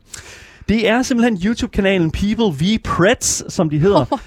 [0.69, 2.79] Det er simpelthen YouTube-kanalen People v.
[2.83, 4.19] Preds, som de hedder, oh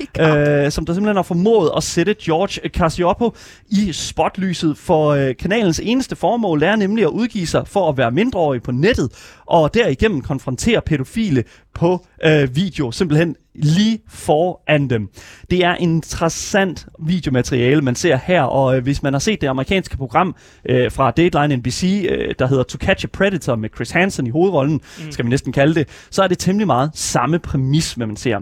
[0.64, 3.34] øh, som der simpelthen har formået at sætte George Cassiopo
[3.68, 8.10] i spotlyset, for øh, kanalens eneste formål er nemlig at udgive sig for at være
[8.10, 9.12] mindreårig på nettet,
[9.50, 15.08] og derigennem konfrontere pædofile på øh, video, simpelthen lige foran dem.
[15.50, 19.96] Det er interessant videomateriale, man ser her, og øh, hvis man har set det amerikanske
[19.96, 20.36] program
[20.68, 24.30] øh, fra Deadline NBC, øh, der hedder To Catch a Predator med Chris Hansen i
[24.30, 25.12] hovedrollen, mm.
[25.12, 28.38] skal vi næsten kalde det, så er det temmelig meget samme præmis, hvad man ser.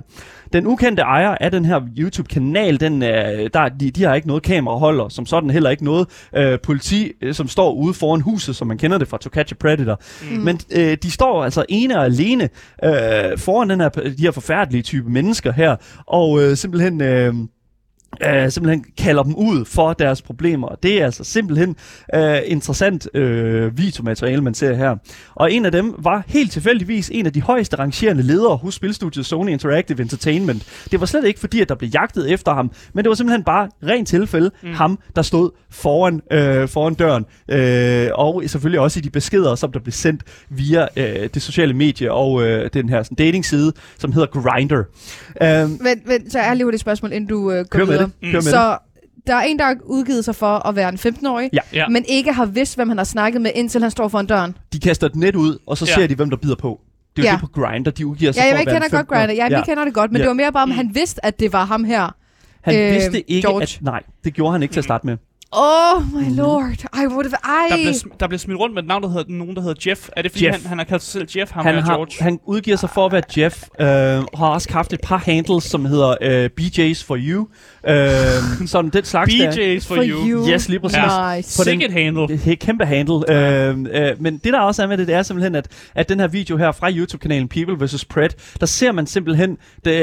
[0.52, 4.42] Den ukendte ejer af den her YouTube-kanal, den, øh, der, de, de har ikke noget
[4.42, 8.66] kameraholder, som sådan heller ikke noget øh, politi, øh, som står ude foran huset, som
[8.66, 10.00] man kender det fra To Catch a Predator.
[10.30, 10.36] Mm.
[10.36, 12.48] Men øh, de står altså ene og alene
[12.84, 17.00] øh, foran den her, de her forfærdelige type mennesker her, og øh, simpelthen...
[17.00, 17.34] Øh,
[18.26, 20.68] øh, simpelthen kalder dem ud for deres problemer.
[20.82, 21.76] Det er altså simpelthen
[22.14, 24.96] øh, interessant øh, videomateriale, man ser her.
[25.34, 29.26] Og en af dem var helt tilfældigvis en af de højeste rangerende ledere hos spilstudiet
[29.26, 30.86] Sony Interactive Entertainment.
[30.90, 33.44] Det var slet ikke fordi, at der blev jagtet efter ham, men det var simpelthen
[33.44, 34.72] bare rent tilfælde mm.
[34.72, 37.24] ham, der stod foran, øh, foran døren.
[37.50, 41.74] Øh, og selvfølgelig også i de beskeder, som der blev sendt via øh, det sociale
[41.74, 44.78] medie og øh, den her sådan, dating-side, som hedder Grindr.
[45.42, 48.10] Øh, men, men, så er lige et spørgsmål, inden du øh, går videre.
[48.22, 48.28] Mm.
[48.32, 48.78] Med så
[49.26, 51.58] der er en, der har udgivet sig for at være en 15-årig, ja.
[51.72, 51.88] Ja.
[51.88, 54.56] men ikke har vidst, hvem han har snakket med, indtil han står foran døren.
[54.72, 55.94] De kaster et net ud, og så ja.
[55.94, 56.80] ser de, hvem der bider på.
[57.16, 57.32] Det er jo ja.
[57.32, 59.32] det på Grindr, de udgiver sig ja, for jeg kender godt Grindr.
[59.32, 60.22] Ja, ja, vi kender det godt, men ja.
[60.22, 62.14] det var mere bare, om han vidste, at det var ham her.
[62.60, 63.62] Han øh, vidste ikke, George.
[63.62, 63.78] at...
[63.80, 65.16] Nej, det gjorde han ikke til at starte med.
[65.52, 66.84] Oh my lord.
[66.92, 67.38] I would have...
[67.44, 67.70] I...
[67.70, 70.08] Der blev, der blev smidt rundt med et navn, der hedder nogen, der hedder Jeff.
[70.16, 70.56] Er det fordi, Jeff.
[70.56, 72.24] Han, han har kaldt sig selv Jeff, ham han her, har, George?
[72.24, 73.62] Han udgiver sig for at være Jeff.
[73.80, 77.48] Øh, har også haft et par handles, som hedder øh, BJ's for you.
[77.88, 77.98] Øh,
[78.66, 80.28] sådan den slags BJ's for, for you.
[80.28, 80.48] you.
[80.48, 80.96] Yes, lige præcis.
[80.96, 81.36] Ja.
[81.36, 81.62] Nice.
[81.64, 82.28] På den, handle.
[82.28, 83.32] Det er kæmpe handle.
[83.32, 86.20] Øh, øh, men det der også er med det, det er simpelthen, at, at den
[86.20, 88.04] her video her fra YouTube-kanalen People vs.
[88.04, 88.28] Pred,
[88.60, 89.94] der ser man simpelthen det,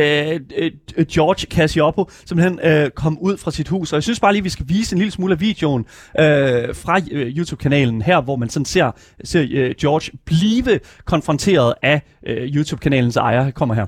[0.57, 3.93] øh, George Cassiopo simpelthen øh, komme ud fra sit hus.
[3.93, 5.85] Og jeg synes bare lige, vi skal vise en lille smule af videoen,
[6.19, 8.91] øh, fra øh, YouTube-kanalen her, hvor man sådan ser,
[9.23, 13.51] ser øh, George blive konfronteret af øh, YouTube-kanalens ejer.
[13.51, 13.85] Kommer her.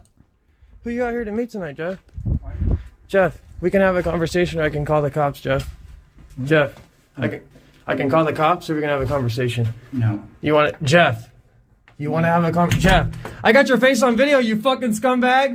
[0.86, 2.00] Who you out here to meet tonight, Jeff?
[3.14, 5.64] Jeff, we can have a conversation or I can call the cops, Jeff.
[6.50, 6.72] Jeff,
[7.18, 7.40] I can
[7.88, 9.68] I can call the cops or we can have a conversation.
[9.92, 10.20] No.
[10.42, 10.76] You want it?
[10.84, 11.30] Jeff,
[11.98, 12.90] you want to have a conversation?
[12.90, 13.08] Jeff,
[13.44, 15.50] I got your face on video, you fucking scumbag.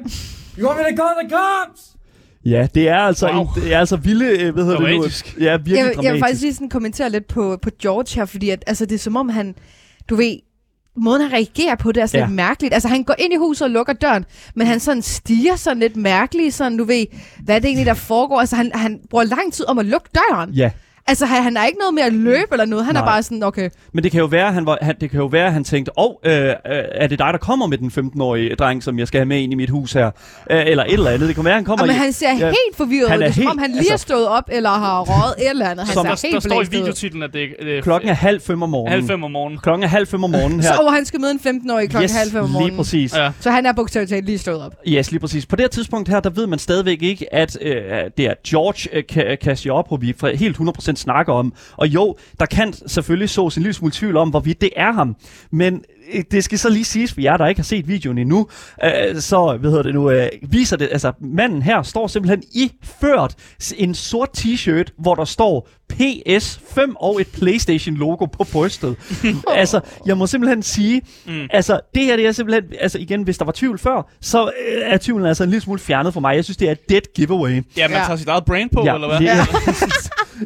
[0.57, 1.96] You want me to call the cops?
[2.44, 3.40] Ja, det er altså, wow.
[3.40, 5.26] en, det er altså vilde, øh, hvad hedder dramatisk.
[5.26, 5.44] det nu?
[5.44, 8.50] Ja, virkelig jeg, jeg vil faktisk lige sådan kommentere lidt på, på George her, fordi
[8.50, 9.55] at, altså, det er som om han,
[10.09, 10.37] du ved,
[10.96, 12.26] måden han reagerer på, det er sådan ja.
[12.26, 12.74] lidt mærkeligt.
[12.74, 14.24] Altså, han går ind i huset og lukker døren,
[14.55, 17.07] men han sådan stiger sådan lidt mærkeligt, sådan, du ved,
[17.42, 18.40] hvad er det egentlig, der foregår?
[18.40, 20.50] Altså, han, han bruger lang tid om at lukke døren.
[20.50, 20.70] Ja.
[21.07, 22.85] Altså, han, han er ikke noget med at løbe eller noget.
[22.85, 23.03] Han Nej.
[23.03, 23.71] er bare sådan, okay.
[23.93, 26.05] Men det kan jo være, han var, han, det kan jo være, han tænkte, åh,
[26.05, 29.27] oh, øh, er det dig, der kommer med den 15-årige dreng, som jeg skal have
[29.27, 30.07] med ind i mit hus her?
[30.51, 31.29] Øh, eller et eller andet.
[31.29, 31.87] Det kan være, han kommer...
[31.87, 33.25] Men han ser ja, helt forvirret han ud.
[33.25, 35.69] Det er som om, han lige altså, er stået op, eller har røget et eller
[35.69, 35.87] andet.
[35.87, 37.83] Han som, ser der, helt der står i videotitlen, at det, er...
[37.83, 38.93] Klokken er halv fem om morgenen.
[38.93, 39.59] Halv fem om morgenen.
[39.59, 40.75] Klokken er halv fem om morgenen her.
[40.83, 42.71] Så han skal møde en 15-årig klokken yes, halv fem om morgenen.
[42.71, 43.17] lige præcis.
[43.17, 43.31] Ja.
[43.41, 44.75] Så han er bogstaveligt talt lige stået op.
[44.88, 45.47] Yes, lige præcis.
[45.47, 47.75] På det her tidspunkt her, der ved man stadigvæk ikke, at øh,
[48.17, 51.55] det er George øh, Cassiopo, vi helt 100% snakker om.
[51.76, 55.16] Og jo, der kan selvfølgelig så en lille smule tvivl om, hvorvidt det er ham.
[55.50, 58.48] Men øh, det skal så lige siges for jer, der ikke har set videoen endnu,
[58.85, 62.72] øh, så hvad hedder det nu, øh, viser det, altså manden her står simpelthen i
[62.83, 63.35] ført
[63.76, 68.96] en sort t-shirt, hvor der står PS5 og et PlayStation-logo på brystet.
[69.48, 71.46] altså, jeg må simpelthen sige, mm.
[71.50, 74.83] altså, det her det er simpelthen, altså igen, hvis der var tvivl før, så øh,
[74.85, 76.37] er tvivlen altså en lille smule fjernet for mig.
[76.37, 77.62] Jeg synes, det er et dead giveaway.
[77.76, 78.05] Ja, man ja.
[78.05, 79.18] tager sit eget brand på, ja, eller hvad?
[79.18, 79.46] Det, ja.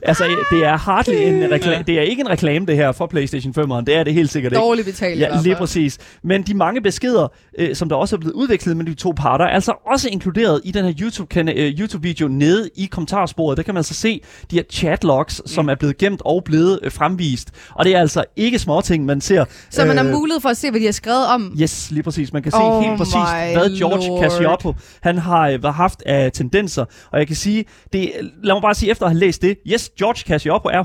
[0.03, 1.85] altså, det er hardly en reklame.
[1.87, 3.85] Det er ikke en reklame, det her, for PlayStation 5'eren.
[3.85, 4.61] Det er det helt sikkert ikke.
[4.61, 5.21] Dårligt betalt.
[5.21, 5.99] Ja, lige præcis.
[6.23, 7.29] Men de mange beskeder,
[7.59, 10.61] øh, som der også er blevet udvekslet med de to parter, er altså også inkluderet
[10.65, 13.57] i den her YouTube-video øh, YouTube nede i kommentarsporet.
[13.57, 15.49] Der kan man altså se de her chatlogs, mm.
[15.49, 17.51] som er blevet gemt og blevet øh, fremvist.
[17.75, 19.45] Og det er altså ikke småting, man ser.
[19.71, 21.57] Så man har øh, mulighed for at se, hvad de har skrevet om?
[21.61, 22.33] Yes, lige præcis.
[22.33, 23.15] Man kan se oh helt præcis,
[23.53, 24.23] hvad George Lord.
[24.23, 26.85] Cassiopo han har øh, haft af tendenser.
[27.13, 28.11] Og jeg kan sige, det,
[28.43, 30.83] lad mig bare sige, efter at have læst det, yes, George Cassiopo er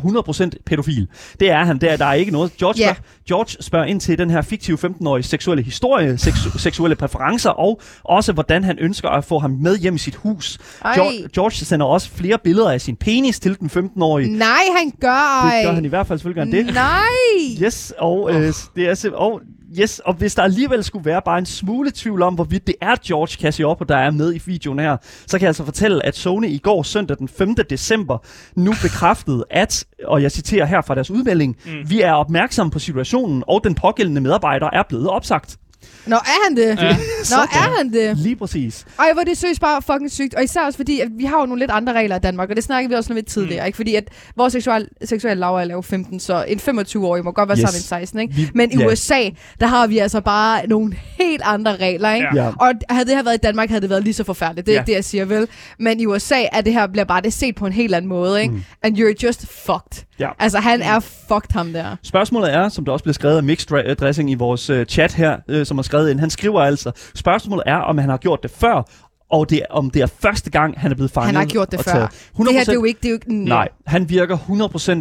[0.54, 1.08] 100% pædofil.
[1.40, 1.78] Det er han.
[1.78, 2.58] Der, der er ikke noget.
[2.58, 2.96] George, yeah.
[3.28, 8.34] George spørger ind til den her fiktive 15-årige seksuelle historie, seksu- seksuelle præferencer, og også
[8.34, 10.58] hvordan han ønsker at få ham med hjem i sit hus.
[10.96, 14.38] George, George sender også flere billeder af sin penis til den 15-årige.
[14.48, 16.74] Nej, han gør Det gør han i hvert fald selvfølgelig det.
[16.74, 17.64] Nej!
[17.64, 19.42] Yes, og, øh, det er sim- og
[19.80, 22.96] Yes, og hvis der alligevel skulle være bare en smule tvivl om, hvorvidt det er
[23.08, 26.48] George Cassiopo, der er med i videoen her, så kan jeg altså fortælle, at Sony
[26.48, 27.56] i går søndag den 5.
[27.56, 28.18] december
[28.56, 31.90] nu bekræftede, at, og jeg citerer her fra deres udmelding, mm.
[31.90, 35.58] vi er opmærksomme på situationen, og den pågældende medarbejder er blevet opsagt.
[36.06, 36.67] Nå, er han det?
[36.67, 36.98] Ja.
[37.36, 38.17] Nå, er han det?
[38.17, 38.86] Lige præcis.
[39.00, 40.34] Ej, hvor det søs bare fucking sygt.
[40.34, 42.56] Og især også fordi, at vi har jo nogle lidt andre regler i Danmark, og
[42.56, 43.67] det snakker vi også lidt tidligere, mm.
[43.67, 43.76] ikke?
[43.76, 44.04] Fordi at
[44.36, 47.62] vores seksuel, seksuelle lav er lav 15, så en 25-årig må godt være yes.
[47.62, 48.34] sammen med en 16, ikke?
[48.34, 48.88] Vi, Men i yeah.
[48.88, 52.28] USA, der har vi altså bare nogle helt andre regler, ikke?
[52.36, 52.48] Ja.
[52.48, 54.65] Og havde det her været i Danmark, havde det været lige så forfærdeligt.
[54.67, 54.82] Det er ja.
[54.82, 55.48] ikke det, jeg siger, vel?
[55.80, 58.41] Men i USA er det her, bliver bare det set på en helt anden måde,
[58.41, 58.54] ikke?
[58.54, 58.63] Mm.
[58.82, 60.06] And you're just fucked.
[60.20, 60.30] Ja.
[60.39, 61.96] Altså, han er fucked ham der.
[62.04, 65.38] Spørgsmålet er, som der også blev skrevet af Mixed Dressing i vores uh, chat her,
[65.48, 68.52] uh, som har skrevet ind, han skriver altså, spørgsmålet er, om han har gjort det
[68.52, 68.84] før,
[69.32, 71.80] og det, om det er første gang, han er blevet fanget Han har gjort det
[71.80, 71.91] før.
[71.91, 72.10] taget.
[72.38, 72.98] Det her, det er jo ikke...
[73.02, 74.38] Det er jo ikke Nej, han virker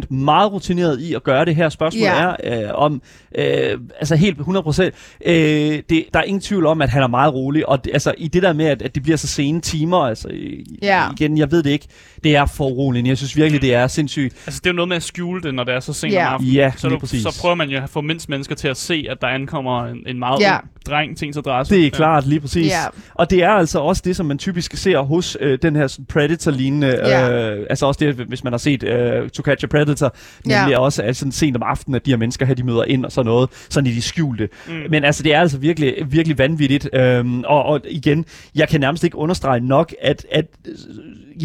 [0.07, 1.69] 100% meget rutineret i at gøre det her.
[1.69, 2.31] Spørgsmålet Ja.
[2.43, 3.01] er øh, om,
[3.37, 4.81] øh, altså helt 100%,
[5.25, 5.33] øh,
[5.89, 8.27] det, der er ingen tvivl om, at han er meget rolig, og det, altså i
[8.27, 10.27] det der med, at, at det bliver så sene timer, altså
[10.81, 11.03] Ja.
[11.11, 11.87] igen, jeg ved det ikke,
[12.23, 13.07] det er for roligt.
[13.07, 14.35] Jeg synes virkelig, det er sindssygt.
[14.45, 16.27] Altså, det er jo noget med at skjule det, når det er så sent Ja.
[16.27, 16.53] om aftenen.
[16.53, 17.21] Ja, så, du, præcis.
[17.23, 19.97] så prøver man jo at få mindst mennesker til at se, at der ankommer en,
[20.07, 20.55] en meget Ja.
[20.57, 21.75] ung dreng til ens adresse.
[21.75, 22.67] Det er klart, lige præcis.
[22.71, 22.83] Ja.
[23.13, 26.05] Og det er altså også det, som man typisk ser hos øh, den her sådan
[26.05, 27.51] Predator-lignende, Ja.
[27.55, 30.79] øh, altså også det, hvis man har set øh, To Catch a Predator, nemlig Ja.
[30.79, 33.11] også at sådan sent om aftenen, at de her mennesker her, de møder ind og
[33.11, 34.49] sådan noget, sådan i de skjulte.
[34.67, 34.73] Mm.
[34.89, 36.89] Men altså, det er altså virkelig, virkelig vanvittigt.
[36.93, 40.73] Øhm, og, og igen, jeg kan nærmest ikke understrege nok, at, at øh,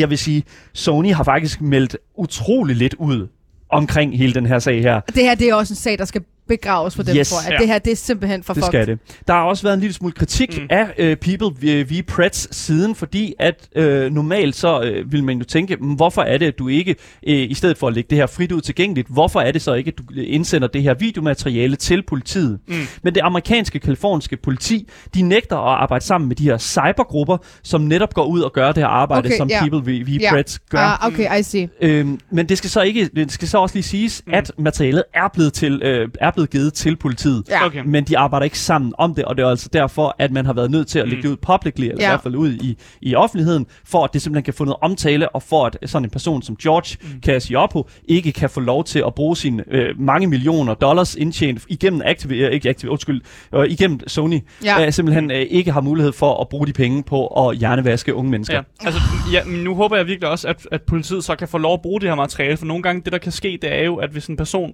[0.01, 3.27] jeg vil sige, Sony har faktisk meldt utrolig lidt ud
[3.71, 5.01] omkring hele den her sag her.
[5.01, 7.29] Det her, det er også en sag, der skal begraves for dem, Yes.
[7.31, 7.53] tror jeg.
[7.53, 7.59] Ja.
[7.59, 8.83] Det her, det er simpelthen for Det fucked.
[8.83, 8.99] skal det.
[9.29, 10.63] Der har også været en lille smule kritik Mm.
[10.63, 10.67] mm.
[10.71, 15.39] af øh, People v, v Preds siden, fordi at øh, normalt så øh, vil man
[15.39, 16.91] jo tænke, "Men hvorfor er det, at du ikke,
[17.27, 19.75] øh, i stedet for at lægge det her frit ud tilgængeligt, hvorfor er det så
[19.75, 22.59] ikke, at du indsender det her videomateriale til politiet?
[22.69, 22.75] Mm.
[23.03, 27.81] Men det amerikanske, kaliforniske politi, de nægter at arbejde sammen med de her cybergrupper, som
[27.81, 29.61] netop går ud og gør det her arbejde, Okay, som ja.
[29.69, 30.31] People v, v Ja.
[30.31, 30.79] Preds gør.
[30.79, 31.69] Ah, okay, I see.
[31.81, 34.31] Øhm, men det skal så ikke, det skal så også lige siges, Mm.
[34.31, 34.35] mm.
[34.39, 37.45] at materialet er blevet, til, øh, er blevet givet til politiet.
[37.49, 37.67] Ja.
[37.67, 37.83] Okay.
[37.87, 40.53] Men de arbejder ikke sammen om det, og det er altså derfor, at man har
[40.53, 41.23] været nødt til at lægge Mm.
[41.23, 42.07] det ud publicly, eller Ja.
[42.09, 45.29] i hvert fald ud i, i offentligheden, for at det simpelthen kan få noget omtale,
[45.29, 47.21] og for at sådan en person som George Mm.
[47.23, 52.03] Cassioppo ikke kan få lov til at bruge sine øh, mange millioner dollars indtjent igennem
[52.05, 53.21] Active, øh, ikke Active, undskyld,
[53.55, 54.87] øh, igennem Sony, Ja.
[54.87, 58.31] øh, simpelthen øh, ikke har mulighed for at bruge de penge på at hjernevaske unge
[58.31, 58.57] mennesker.
[58.57, 59.01] Ja, altså,
[59.33, 61.83] ja, men nu håber jeg virkelig også, at, at politiet så kan få lov at
[61.83, 64.11] bruge det her materiale, for nogle gange det, der kan ske, det er jo, at
[64.11, 64.73] hvis en person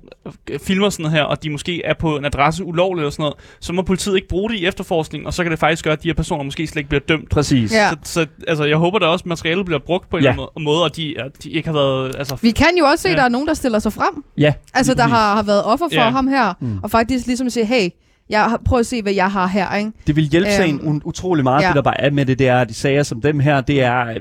[0.51, 3.23] øh, filmer sådan noget her, og de måske er på en adresse ulovligt eller sådan
[3.23, 5.93] noget, så må politiet ikke bruge det i efterforskning, og så kan det faktisk gøre,
[5.93, 7.31] at de her personer måske slet ikke bliver dømt.
[7.31, 7.73] Præcis.
[7.73, 7.91] Ja.
[7.91, 10.31] Så, så altså, jeg håber da også, at materialet bliver brugt på en Ja.
[10.31, 12.17] eller anden måde, og de, de ikke har været...
[12.19, 13.19] Altså, Vi kan jo også se, at Ja.
[13.19, 14.25] der er nogen, der stiller sig frem.
[14.39, 16.11] Ja, Altså, der har, har været offer for Ja.
[16.11, 16.79] ham her, Mm.
[16.83, 17.89] og faktisk ligesom sige, hey,
[18.33, 19.91] jeg har, prøv at se, hvad jeg har her, ikke?
[20.07, 21.63] Det vil hjælpe sagen Øhm, utrolig meget.
[21.63, 21.67] ja.
[21.69, 23.83] Det der bare er med det, det er, at de sager som dem her, det
[23.83, 24.17] er øh,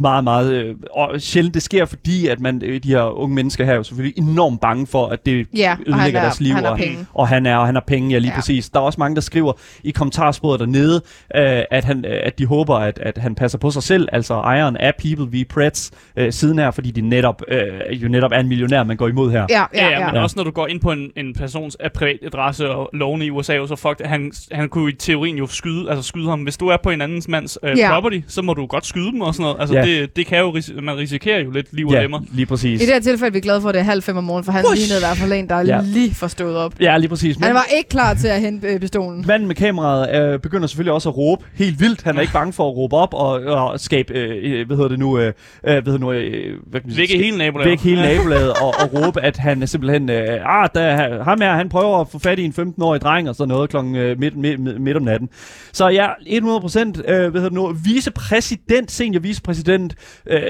[0.00, 1.54] meget, meget øh, og sjældent.
[1.54, 4.60] Det sker, fordi at man, øh, de her unge mennesker her er jo selvfølgelig enormt
[4.60, 6.54] bange for, at det Ja, ødelægger er, deres liv.
[6.54, 6.98] han og, penge.
[7.14, 8.34] og han er, og han har penge, ja lige Ja.
[8.36, 8.68] præcis.
[8.70, 9.52] Der er også mange, der skriver
[9.84, 10.94] i kommentarsporet dernede,
[11.36, 14.34] øh, at, han, øh, at de håber, at, at han passer på sig selv, altså
[14.34, 18.38] ejeren af People v Preds øh, siden her, fordi de netop, øh, jo netop er
[18.40, 19.46] en millionær, man går imod her.
[19.50, 20.22] Ja, Ja, ja, ja, men Ja.
[20.22, 23.30] også når du går ind på en, en persons af privat adresse og lovene i
[23.36, 26.40] USA, er jo så fuck, han, han kunne i teorien jo skyde, altså skyde ham.
[26.40, 27.92] Hvis du er på en andens mands øh, Ja.
[27.92, 29.56] property, så må du godt skyde dem og sådan noget.
[29.60, 29.82] Altså Ja.
[29.84, 32.20] det, det kan jo, ris- man risikerer jo lidt liv og Ja, lemmer.
[32.32, 32.82] lige præcis.
[32.82, 34.44] I det her tilfælde er vi glade for, at det er halv fem om morgenen,
[34.44, 34.80] for han Whoosh!
[34.80, 35.80] lignede i hvert fald en, der er Ja.
[35.84, 36.72] lige forstået op.
[36.80, 37.36] Ja, lige præcis.
[37.42, 39.24] Han var ikke klar til at hente øh, pistolen.
[39.26, 42.02] Manden med kameraet øh, begynder selvfølgelig også at råbe helt vildt.
[42.02, 44.88] Han er ikke bange for at råbe op og, og skabe, øh, øh, hvad hedder
[44.88, 46.98] det nu, øh, øh, hvad hedder det nu, øh, hvad kan man sige?
[46.98, 47.70] Vække hele nabolaget.
[47.70, 51.52] væk hele nabolaget og, og råbe, at han er simpelthen, øh, ah, der, ham her,
[51.54, 54.36] han prøver at få fat i en 15-årig dreng og sådan noget klokken øh, midt,
[54.36, 55.28] midt, midt, om natten.
[55.72, 59.94] Så ja, 100 procent, øh, hvad hedder det nu, vicepræsident, senior vicepræsident
[60.26, 60.40] øh,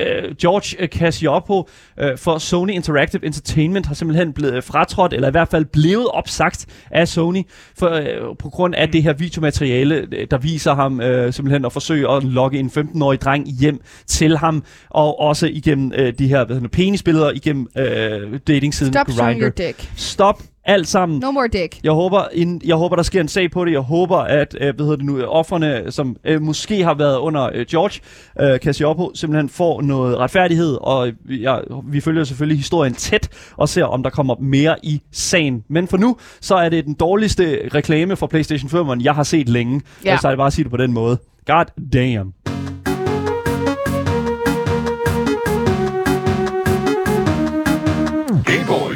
[0.40, 1.68] George Cassioppo
[2.00, 6.66] øh, for Sony Interactive Entertainment har simpelthen blevet fratrådt, eller i hvert fald blevet opsagt
[6.90, 7.42] af Sony,
[7.78, 11.72] for, øh, på grund af det her videomateriale, øh, der viser ham øh, simpelthen at
[11.72, 16.44] forsøge at lokke en 15-årig dreng hjem til ham, og også igennem øh, de her
[16.44, 19.48] hvad hedder det, penisbilleder igennem øh, datingsiden Stop Grindr.
[19.48, 19.90] dick.
[19.96, 21.18] Stop alt sammen.
[21.18, 21.80] No more dick.
[21.84, 23.72] Jeg håber, en, jeg håber, der sker en sag på det.
[23.72, 27.18] Jeg håber, at øh, hvad hedder det nu, øh, offerne, som øh, måske har været
[27.18, 28.00] under øh, George
[28.40, 30.78] øh, Cassioppo, simpelthen får noget retfærdighed.
[30.80, 35.02] Og vi, jeg, vi følger selvfølgelig historien tæt og ser, om der kommer mere i
[35.12, 35.64] sagen.
[35.68, 39.48] Men for nu, så er det den dårligste reklame for PlayStation 5, jeg har set
[39.48, 39.80] længe.
[40.04, 40.10] Ja.
[40.10, 40.18] Ja.
[40.20, 41.18] Så er det bare sige det på den måde.
[41.46, 42.55] God damn.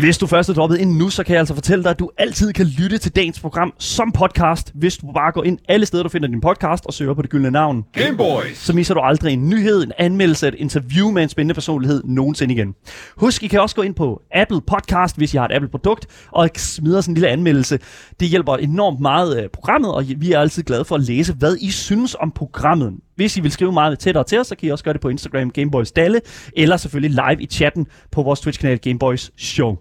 [0.01, 2.11] Hvis du først er droppet ind nu, så kan jeg altså fortælle dig, at du
[2.19, 6.03] altid kan lytte til dagens program som podcast, hvis du bare går ind alle steder,
[6.03, 7.85] du finder din podcast og søger på det gyldne navn.
[7.93, 8.59] Gameboys.
[8.59, 12.55] Så misser du aldrig en nyhed, en anmeldelse, et interview med en spændende personlighed nogensinde
[12.55, 12.75] igen.
[13.17, 16.49] Husk, I kan også gå ind på Apple Podcast, hvis I har et Apple-produkt, og
[16.57, 17.79] smider sådan en lille anmeldelse.
[18.21, 21.57] Det hjælper enormt meget øh, programmet, og vi er altid glade for at læse, hvad
[21.61, 22.93] I synes om programmet.
[23.21, 25.09] Hvis I vil skrive meget tættere til os, så kan I også gøre det på
[25.09, 26.21] Instagram Gameboys Dalle,
[26.57, 29.77] eller selvfølgelig live i chatten på vores Twitch-kanal Gameboys Show.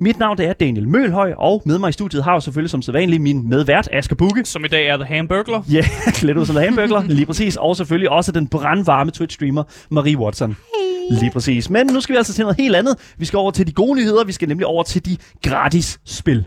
[0.00, 2.82] Mit navn det er Daniel Mølhøj, og med mig i studiet har jeg selvfølgelig som
[2.82, 4.44] sædvanlig min medvært Asger Bukke.
[4.44, 5.64] Som i dag er The Hamburglar.
[5.72, 5.84] Ja,
[6.20, 7.56] klædt ud som hamburgler, lige præcis.
[7.56, 10.48] Og selvfølgelig også den brandvarme Twitch-streamer, Marie Watson.
[10.50, 11.18] Hey.
[11.20, 11.70] Lige præcis.
[11.70, 13.14] Men nu skal vi altså til noget helt andet.
[13.18, 14.24] Vi skal over til de gode nyheder.
[14.24, 16.46] Vi skal nemlig over til de gratis spil.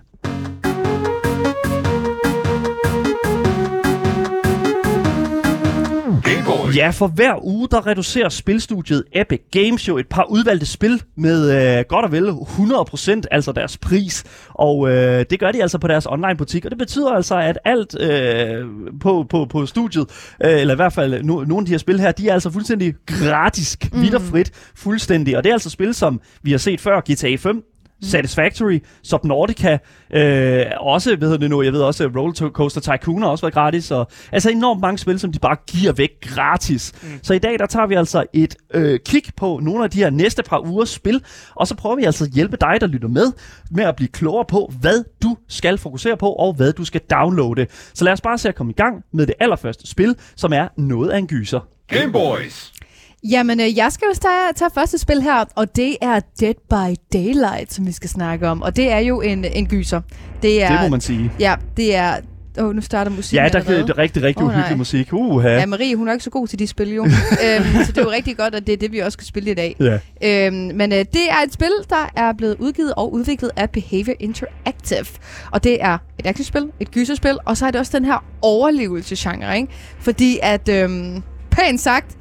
[6.76, 11.78] Ja, for hver uge, der reducerer spilstudiet Epic Games jo et par udvalgte spil med
[11.78, 14.24] øh, godt og vel 100% altså deres pris.
[14.50, 17.60] Og øh, det gør de altså på deres online butik, og det betyder altså, at
[17.66, 18.66] alt øh,
[19.02, 20.06] på, på, på studiet,
[20.46, 22.50] øh, eller i hvert fald no, nogle af de her spil her, de er altså
[22.50, 24.02] fuldstændig gratis, mm.
[24.02, 25.38] vidt og frit, fuldstændig.
[25.38, 27.64] Og det er altså spil, som vi har set før, GTA 5,
[28.04, 29.78] Satisfactory, Subnautica,
[30.14, 33.92] øh, også, ved det nu, jeg ved også, Roller Coaster Tycoon har også været gratis,
[33.92, 36.94] og altså enormt mange spil, som de bare giver væk gratis.
[37.04, 37.10] Mm.
[37.24, 40.10] Så i dag, der tager vi altså et øh, kig på nogle af de her
[40.10, 41.24] næste par ugers spil,
[41.56, 43.32] og så prøver vi altså at hjælpe dig, der lytter med,
[43.72, 47.68] med at blive klogere på, hvad du skal fokusere på, og hvad du skal downloade.
[47.94, 50.68] Så lad os bare se at komme i gang med det allerførste spil, som er
[50.78, 51.60] noget af en gyser.
[51.88, 52.79] Game Boys!
[53.24, 56.96] Jamen, øh, jeg skal jo tage, tage første spil her, og det er Dead by
[57.14, 58.62] Daylight, som vi skal snakke om.
[58.62, 60.02] Og det er jo en, en gyser.
[60.42, 61.32] Det, er, det må man sige.
[61.40, 62.18] Ja, det er...
[62.60, 65.14] Åh, oh, nu starter musikken Ja, der er det rigtig, rigtig oh, uhyggelig musik.
[65.14, 67.04] Uh, ja, Marie, hun er ikke så god til de spil, jo.
[67.46, 69.52] øhm, så det er jo rigtig godt, at det er det, vi også skal spille
[69.52, 69.76] i dag.
[69.80, 70.48] Ja.
[70.48, 74.16] Øhm, men øh, det er et spil, der er blevet udgivet og udviklet af Behavior
[74.20, 75.06] Interactive.
[75.52, 79.58] Og det er et actionspil, et gyserspil, og så er det også den her overlevelsesgenre,
[79.58, 79.74] ikke?
[80.00, 82.19] Fordi at, øhm, pænt sagt,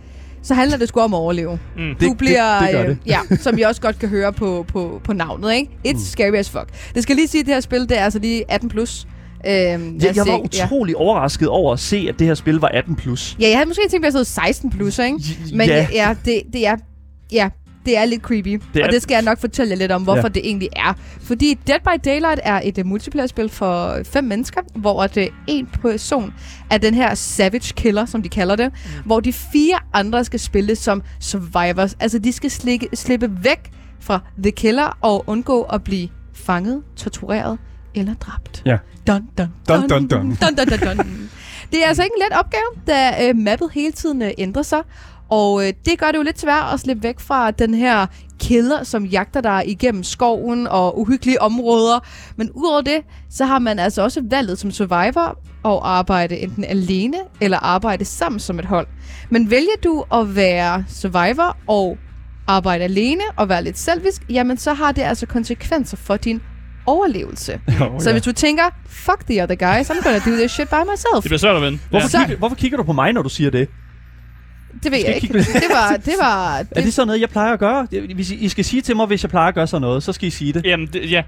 [0.48, 1.58] så handler det sgu om at overleve.
[1.76, 1.94] Mm.
[2.00, 2.90] Du det, bliver, det, det, det.
[2.90, 5.70] Øh, ja, som vi også godt kan høre på, på, på navnet, ikke?
[5.88, 5.98] It's mm.
[5.98, 6.68] scary as fuck.
[6.94, 8.68] Det skal lige sige, at det her spil, det er altså lige 18+.
[8.68, 9.06] Plus.
[9.46, 10.98] Øhm, jeg, jeg var utrolig ja.
[10.98, 12.94] overrasket over at se, at det her spil var 18+.
[12.94, 13.36] Plus.
[13.40, 15.18] Ja, jeg havde måske tænkt, at jeg 16+, plus, ikke?
[15.54, 16.76] Men ja, ja det, det er...
[17.32, 17.48] Ja,
[17.88, 18.60] det er lidt creepy.
[18.74, 18.86] Det er...
[18.86, 20.28] Og det skal jeg nok fortælle jer lidt om, hvorfor ja.
[20.28, 20.94] det egentlig er.
[21.20, 25.66] Fordi Dead by Daylight er et uh, multiplayer-spil for fem mennesker, hvor at, uh, en
[25.66, 26.34] person
[26.70, 29.02] er den her savage killer, som de kalder det, mm.
[29.04, 31.96] hvor de fire andre skal spille som survivors.
[32.00, 33.70] Altså, de skal slikke, slippe væk
[34.00, 37.58] fra The Killer og undgå at blive fanget, tortureret
[37.94, 38.62] eller dræbt.
[38.66, 38.76] Ja.
[39.06, 39.80] Dun, dun, dun.
[39.80, 40.36] Dun, dun, dun.
[40.40, 41.30] dun, dun, dun, dun.
[41.72, 44.82] Det er altså ikke en let opgave, da uh, mappet hele tiden uh, ændrer sig,
[45.30, 48.06] og øh, det gør det jo lidt svært at slippe væk fra den her
[48.40, 51.98] killer, som jagter dig igennem skoven og uhyggelige områder.
[52.36, 57.16] Men udover det, så har man altså også valget som survivor at arbejde enten alene
[57.40, 58.86] eller arbejde sammen som et hold.
[59.30, 61.98] Men vælger du at være survivor og
[62.46, 66.42] arbejde alene og være lidt selvisk, jamen så har det altså konsekvenser for din
[66.86, 67.60] overlevelse.
[67.80, 68.12] Oh, så ja.
[68.14, 71.22] hvis du tænker, fuck the other guys, I'm gonna do this shit by myself.
[71.22, 71.78] Det bliver svært at vinde.
[71.90, 72.24] Hvorfor, ja.
[72.24, 73.68] kigger, hvorfor kigger du på mig, når du siger det?
[74.82, 75.38] Det ved jeg ikke.
[75.38, 76.58] Det var, det var...
[76.58, 76.68] Det...
[76.76, 77.86] Er det sådan noget, jeg plejer at gøre?
[78.14, 80.12] Hvis I, I skal sige til mig, hvis jeg plejer at gøre sådan noget, så
[80.12, 80.64] skal I sige det.
[80.66, 81.22] Jamen, det, ja.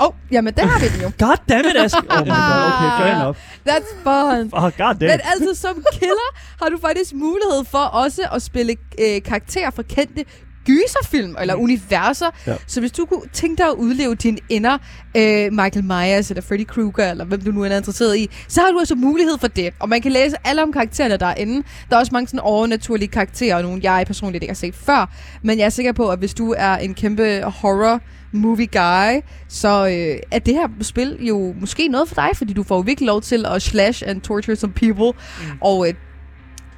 [0.00, 1.10] Åh, oh, jamen der har vi den jo.
[1.26, 1.96] God damn it, Ask.
[1.96, 3.36] Oh my god, okay, fair enough.
[3.68, 4.50] That's fun.
[4.52, 5.10] Oh, god damn.
[5.12, 6.28] Men altså, som killer
[6.62, 10.24] har du faktisk mulighed for også at spille øh, karakterer fra kendte
[10.66, 11.62] gyserfilm eller mm.
[11.62, 12.26] universer.
[12.46, 12.54] Ja.
[12.66, 14.78] Så hvis du kunne tænke dig at udleve din inner
[15.16, 18.70] øh, Michael Myers eller Freddy Krueger, eller hvem du nu er interesseret i, så har
[18.70, 19.74] du altså mulighed for det.
[19.80, 21.62] Og man kan læse alle om karaktererne derinde.
[21.90, 25.14] Der er også mange sådan overnaturlige karakterer, og nogle jeg personligt ikke har set før.
[25.42, 28.00] Men jeg er sikker på, at hvis du er en kæmpe horror
[28.32, 32.62] movie guy, så øh, er det her spil jo måske noget for dig, fordi du
[32.62, 35.12] får virkelig lov til at slash and torture some people.
[35.40, 35.58] Mm.
[35.60, 35.94] Og øh,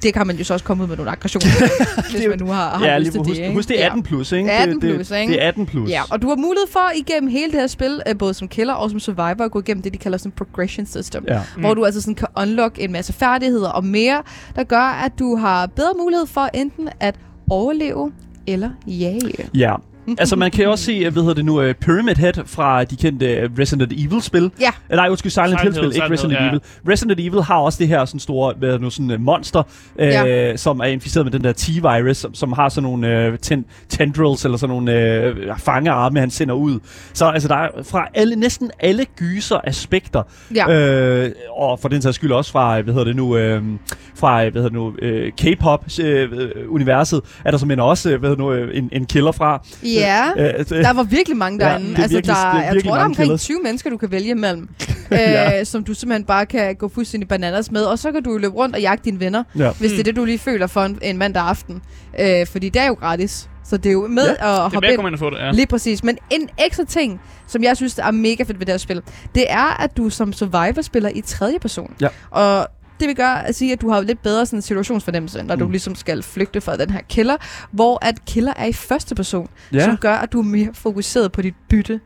[0.03, 1.45] det kan man jo så også komme ud med nogle aggressioner,
[2.11, 3.37] hvis man nu har, har ja, lyst til husk, det.
[3.37, 3.53] Ikke?
[3.53, 4.51] Husk, det er 18 plus, ikke?
[4.51, 5.33] 18 plus, det, ikke?
[5.33, 5.89] Det er 18 plus.
[5.89, 8.73] Ja, og du har mulighed for igennem hele det her spil, øh, både som killer
[8.73, 11.25] og som survivor, at gå igennem det, de kalder sådan progression system.
[11.27, 11.41] Ja.
[11.55, 11.61] Mm.
[11.61, 14.23] Hvor du altså sådan kan unlock en masse færdigheder og mere,
[14.55, 17.15] der gør, at du har bedre mulighed for enten at
[17.49, 18.11] overleve
[18.47, 19.49] eller jage.
[19.53, 19.75] Ja,
[20.19, 23.43] altså, man kan også se, hvad hedder det nu, uh, Pyramid Head fra de kendte
[23.43, 24.51] uh, Resident Evil-spil.
[24.61, 24.69] Ja.
[24.89, 26.47] Uh, nej, undskyld, Silent, Hill-spil, ikke Resident ja.
[26.47, 26.61] Evil.
[26.89, 29.63] Resident Evil har også det her sådan store, hvad nu, sådan uh, monster,
[29.95, 30.57] uh, ja.
[30.57, 34.45] som er inficeret med den der T-virus, som, som har sådan nogle uh, ten tendrils,
[34.45, 36.79] eller sådan nogle uh, fangearme, han sender ud.
[37.13, 40.23] Så altså, der er fra alle, næsten alle gyser aspekter,
[40.55, 41.25] ja.
[41.25, 43.63] uh, og for den sags skyld også fra, hvad hedder det nu, uh,
[44.15, 44.93] fra, hvad hedder det nu, uh,
[45.37, 49.61] K-pop-universet, uh, er der simpelthen også, hvad hedder det nu, en, en killer fra.
[49.83, 49.87] Ja.
[49.99, 51.91] Ja, øh, der var virkelig mange derinde.
[51.91, 53.41] Ja, altså, virkelig, der, jeg tror, der er omkring killers.
[53.41, 54.69] 20 mennesker, du kan vælge imellem,
[55.11, 55.59] ja.
[55.59, 57.83] øh, som du simpelthen bare kan gå fuldstændig bananas med.
[57.83, 59.71] Og så kan du løbe rundt og jagte dine venner, ja.
[59.71, 59.95] hvis mm.
[59.95, 61.81] det er det, du lige føler for en, en mandag aften.
[62.19, 63.49] Øh, fordi det er jo gratis.
[63.69, 64.65] Så det er jo med ja.
[64.65, 65.17] at hoppe ind.
[65.17, 65.51] få det, ja.
[65.51, 66.03] Lige præcis.
[66.03, 69.01] Men en ekstra ting, som jeg synes er mega fedt ved det her spil,
[69.35, 71.93] det er, at du som survivor spiller i tredje person.
[72.01, 72.07] Ja.
[72.29, 72.67] Og
[72.99, 75.61] det vil gøre at sige, at du har lidt bedre sådan situationsfornemmelse, når mm.
[75.61, 77.37] du ligesom skal flygte fra den her killer,
[77.71, 79.85] hvor at killer er i første person, ja.
[79.85, 81.99] som gør, at du er mere fokuseret på dit bytte.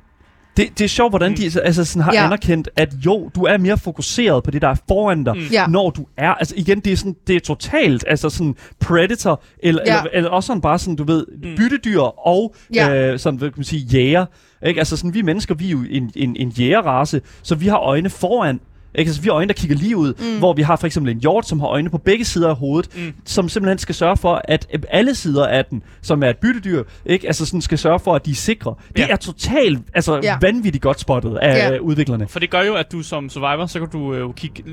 [0.58, 2.26] Det, det er sjovt, hvordan de altså sådan har ja.
[2.26, 5.48] anerkendt, at jo, du er mere fokuseret på det, der er foran dig, mm.
[5.52, 5.68] ja.
[5.68, 6.30] når du er...
[6.30, 9.98] Altså igen, det er, sådan, det er totalt altså sådan Predator, eller, ja.
[9.98, 11.56] eller, eller også sådan bare sådan, du ved, mm.
[11.56, 13.12] byttedyr og ja.
[13.12, 14.26] øh, sådan, hvad kan man sige, jæger.
[14.66, 14.80] Ikke?
[14.80, 18.10] Altså sådan, vi mennesker, vi er jo en, en, en jægerrace, så vi har øjne
[18.10, 18.60] foran
[18.96, 19.10] Ikke?
[19.10, 20.40] Altså, vi har øjne, der kigger lige ud, mm.
[20.40, 22.90] hvor vi har for eksempel en hjort, som har øjne på begge sider af hovedet,
[22.98, 23.14] mm.
[23.26, 26.84] som simpelthen skal sørge for, at øh, alle sider af den, som er et byttedyr,
[27.06, 27.28] ikke?
[27.28, 28.76] Altså, sådan skal sørge for, at de er sikre.
[28.96, 29.08] Det Ja.
[29.08, 30.38] er totalt altså, Ja.
[30.42, 31.74] vanvittigt godt spottet af Ja.
[31.74, 31.78] ja.
[31.80, 32.28] udviklerne.
[32.28, 34.64] For det gør jo, at du som survivor, så kan du øh, kigge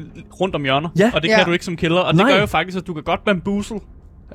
[0.41, 0.89] rundt om hjørner.
[0.99, 1.11] Ja.
[1.15, 1.37] Og det Ja.
[1.37, 2.01] kan du ikke som killer.
[2.01, 2.25] Og Nej.
[2.27, 3.79] det gør jo faktisk, at du kan godt bamboozle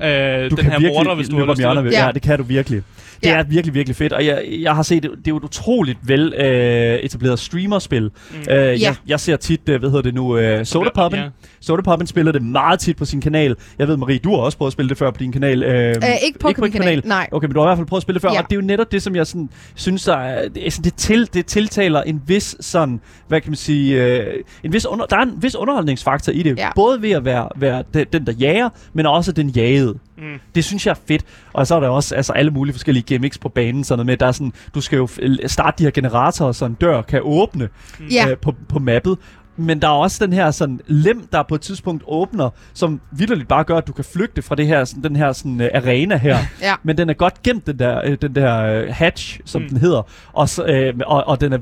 [0.02, 1.92] øh, Du den kan her virkelig morder, hvis du har lyst til det.
[1.92, 2.06] Ja.
[2.06, 2.12] Ja.
[2.12, 2.82] det kan du virkelig.
[3.22, 3.36] Det Ja.
[3.38, 5.98] er virkelig, virkelig fedt, og jeg, jeg har set, det det er jo et utroligt
[6.02, 8.02] vel øh, etableret streamerspil.
[8.02, 8.36] Mm.
[8.38, 8.62] Øh, Ja.
[8.80, 11.20] jeg, jeg ser tit, øh, hvad hedder det nu, øh, Soda Poppen.
[11.20, 11.26] Ja.
[11.60, 13.56] Soda Poppen spiller det meget tit på sin kanal.
[13.78, 15.62] Jeg ved, Marie, du har også prøvet at spille det før på din kanal.
[15.62, 15.94] Øh,
[16.26, 17.28] ikke på min kanal, nej.
[17.32, 18.38] Okay, men du har i hvert fald prøvet at spille det før, Ja.
[18.42, 20.94] og det er jo netop det, som jeg sådan, synes, der er, det, sådan, det,
[20.94, 24.26] til, det tiltaler en vis sådan, hvad kan man sige, øh,
[24.64, 26.58] en vis under, der er en vis underholdningsfaktor i det.
[26.58, 26.68] Ja.
[26.74, 29.85] Både ved at være, være den, den, der jager, men også den jagede.
[30.18, 30.38] Mm.
[30.54, 31.24] Det synes jeg er fedt.
[31.52, 33.84] Og så er der også altså, alle mulige forskellige gimmicks på banen.
[33.84, 35.08] Sådan noget med, der er sådan, du skal jo
[35.46, 37.68] starte de her generatorer, så en dør kan åbne
[38.10, 38.28] Ja.
[38.30, 39.18] øh, på, på mappet.
[39.58, 43.48] Men der er også den her sådan lem, der på et tidspunkt åbner, som vildt
[43.48, 46.16] bare gør, at du kan flygte fra det her, sådan, den her sådan, uh, arena
[46.16, 46.38] her.
[46.62, 46.74] Ja.
[46.82, 49.64] Men den er godt gemt, den der, øh, den der uh, hatch, som Mm.
[49.64, 49.68] mm.
[49.68, 50.02] den hedder.
[50.32, 51.58] Og, så, øh, og, og den er,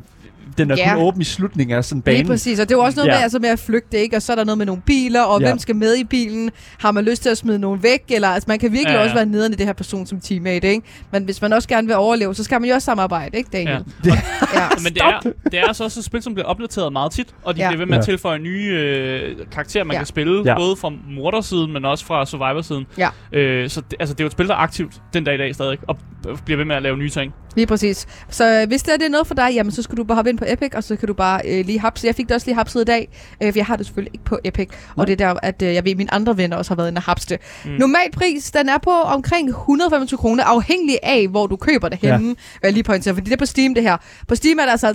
[0.59, 0.95] den er Ja.
[0.95, 2.27] kun åben i slutningen af sådan Lige banen.
[2.27, 3.15] præcis, og det er jo også noget Ja.
[3.15, 4.17] med, altså med at flygte, ikke?
[4.17, 5.47] Og så er der noget med nogle biler, og Ja.
[5.47, 6.51] hvem skal med i bilen?
[6.79, 8.03] Har man lyst til at smide nogen væk?
[8.09, 9.03] Eller, altså man kan virkelig Ja, ja.
[9.03, 10.83] også være nederen i det her person som teammate, ikke?
[11.13, 13.85] Men hvis man også gerne vil overleve, så skal man jo også samarbejde, ikke Daniel?
[14.07, 14.11] Ja.
[14.55, 14.69] Ja.
[14.85, 17.57] Men det er, det er altså også et spil, som bliver opdateret meget tit, og
[17.57, 17.69] de Ja.
[17.69, 19.99] bliver ved med at tilføje nye øh, karakterer, man Ja.
[19.99, 20.57] kan spille, Ja.
[20.59, 22.87] både fra mordersiden, men også fra survivor-siden.
[22.99, 23.09] Ja.
[23.33, 25.39] Øh, så det, altså, det er jo et spil, der er aktivt den dag i
[25.39, 25.97] dag stadig, og
[26.45, 27.35] bliver ved med at lave nye ting.
[27.57, 28.07] Lige præcis.
[28.29, 30.17] Så øh, hvis det er, det er noget for dig, jamen så skal du bare
[30.17, 32.07] hoppe ind på Epic, og så kan du bare øh, lige hapse.
[32.07, 33.09] Jeg fik det også lige hapset i dag,
[33.43, 34.69] øh, for jeg har det selvfølgelig ikke på Epic.
[34.97, 36.89] Og det er der, at øh, jeg ved, at mine andre venner også har været
[36.89, 37.39] inde og hapse det.
[37.65, 37.71] Mm.
[37.71, 42.13] Normal pris, den er på omkring 125 kroner, afhængig af, hvor du køber det Ja.
[42.17, 42.29] henne.
[42.29, 43.97] Vil jeg lige pointere, fordi det er på Steam det her.
[44.29, 44.87] På Steam er der altså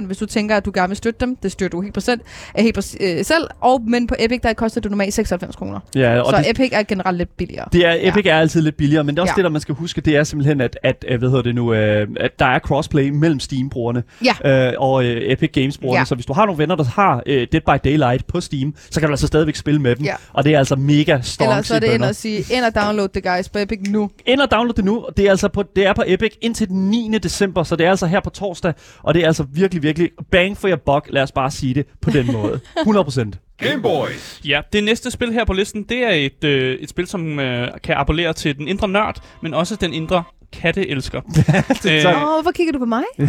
[0.00, 1.36] 50%, hvis du tænker, at du gerne vil støtte dem.
[1.36, 2.22] Det støtter du helt, procent,
[2.58, 3.44] øh, helt på, øh, selv.
[3.60, 5.80] Og, men på Epic, der koster det normalt 96 kroner.
[5.94, 7.68] Ja, og Så det, Epic er generelt lidt billigere.
[7.72, 8.30] Det er, Epic ja.
[8.34, 9.32] er altid lidt billigere, men det er også Ja.
[9.32, 9.36] ja.
[9.36, 11.72] det, der man skal huske, det er simpelthen, at, at øh, hvad hedder det nu,
[11.74, 14.02] øh, at der er crossplay mellem Steam-brugerne
[14.44, 14.68] Ja.
[14.68, 15.96] øh, og øh, Epic Games-brugerne.
[15.96, 16.00] Ja.
[16.00, 16.04] Ja.
[16.04, 19.00] Så hvis du har nogle venner, der har øh, Dead by Daylight på Steam, så
[19.00, 20.04] kan du altså stadigvæk spille med dem.
[20.04, 20.14] Ja.
[20.32, 22.74] Og det er altså mega strong Eller så er det ind og sige, ind og
[22.74, 24.10] download det, guys, på Epic nu.
[24.26, 25.06] Ind og download det nu.
[25.16, 27.18] Det er altså på, det er på Epic indtil den 9.
[27.22, 28.74] december, så det er altså her på torsdag.
[29.02, 31.86] Og det er altså virkelig, virkelig bang for your buck, lad os bare sige det
[32.02, 32.60] på den måde.
[32.88, 33.30] 100%.
[33.58, 34.40] Game Boys.
[34.44, 37.68] Ja, det næste spil her på listen, det er et, øh, et spil, som øh,
[37.82, 40.22] kan appellere til den indre nørd, men også den indre
[40.52, 41.20] katteelsker.
[41.90, 43.02] øh, Åh, hvorfor kigger du på mig?
[43.18, 43.24] Du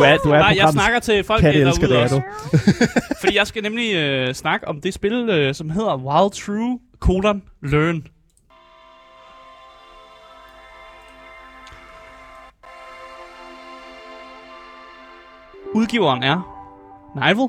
[0.00, 2.22] er, du er Nej, jeg snakker til folk katteelsker, derude det er også.
[2.52, 3.14] du.
[3.20, 7.42] Fordi jeg skal nemlig øh, snakke om det spil, øh, som hedder Wild True colon
[7.62, 8.02] Learn.
[15.74, 16.64] Udgiveren er
[17.14, 17.48] Nival,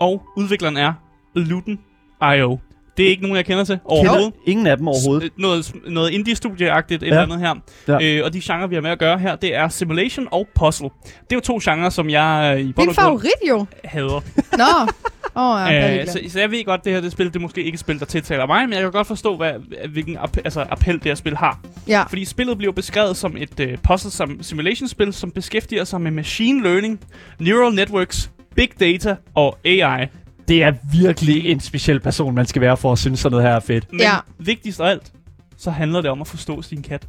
[0.00, 0.92] og udvikleren er
[1.34, 2.58] Luton.io.
[2.96, 4.32] Det er ikke nogen, jeg kender til overhovedet.
[4.46, 5.30] Ingen af dem overhovedet.
[5.36, 7.06] S- Noget, noget indie-studieagtigt, Ja.
[7.06, 7.54] eller andet her.
[7.88, 8.18] Ja.
[8.18, 10.88] Øh, og de genrer, vi har med at gøre her, det er simulation og puzzle.
[11.04, 13.66] Det er jo to genrer, som jeg øh, i bund grund favorit jo.
[13.84, 14.20] hader.
[14.58, 14.92] Nå.
[15.38, 17.40] Åh, oh, ja, Øh, så, så jeg ved godt, det her det spil, det er
[17.40, 19.52] måske ikke et spil, der tiltaler mig, men jeg kan godt forstå, hvad,
[19.90, 21.60] hvilken app- altså, appel det her spil har.
[21.88, 22.02] Ja.
[22.02, 26.62] Fordi spillet bliver beskrevet som et uh, puzzle som simulation-spil, som beskæftiger sig med machine
[26.62, 27.00] learning,
[27.38, 30.06] neural networks, big data og AI.
[30.48, 33.56] Det er virkelig en speciel person, man skal være for at synes, sådan noget her
[33.56, 33.92] er fedt.
[33.92, 34.14] Men Ja.
[34.38, 35.12] vigtigst af alt,
[35.56, 37.06] så handler det om at forstå sin kat.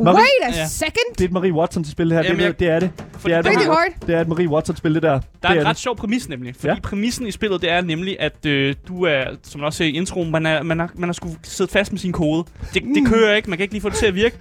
[0.00, 0.66] Marie- Wait a Ja.
[0.68, 1.14] second.
[1.18, 2.24] Det er et Marie Watson-spil, det her.
[2.24, 2.90] Jamen, det, jeg- det er det.
[3.24, 4.06] Det er, et Pretty Marie, hard.
[4.06, 5.10] det er et Marie Watson-spil, det der.
[5.12, 5.66] Der det er en det.
[5.66, 6.80] ret sjov præmis nemlig, fordi Ja.
[6.82, 9.90] præmissen i spillet, det er nemlig, at øh, du er, som man også ser i
[9.90, 12.44] introen, man er, man er, man er sgu siddet fast med sin kode.
[12.74, 13.06] Det, det Mm.
[13.06, 14.36] kører ikke, man kan ikke lige få det til at virke.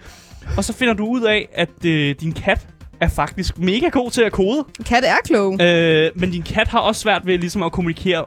[0.57, 2.67] Og så finder du ud af, at øh, din kat
[3.05, 4.65] er faktisk mega god til at kode.
[4.85, 5.61] Katte er klog.
[5.61, 8.25] Øh, men din kat har også svært ved ligesom at kommunikere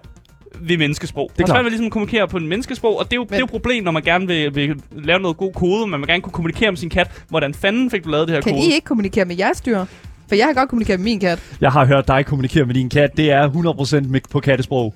[0.61, 1.31] ved menneskesprog.
[1.37, 3.35] Det er svært ved ligesom at kommunikere på en menneskesprog, og det er jo, det
[3.35, 6.09] er jo et problem, når man gerne vil, vil lave noget god kode, man vil
[6.09, 7.11] gerne kunne kommunikere med sin kat.
[7.29, 8.65] Hvordan fanden fik du lavet det her Kan kode?
[8.67, 9.85] I ikke kommunikere med jeres dyr?
[10.29, 11.43] For jeg har godt kommunikeret med min kat.
[11.61, 13.11] Jeg har hørt dig kommunikere med din kat.
[13.17, 14.95] Det er 100% med- på kattesprog.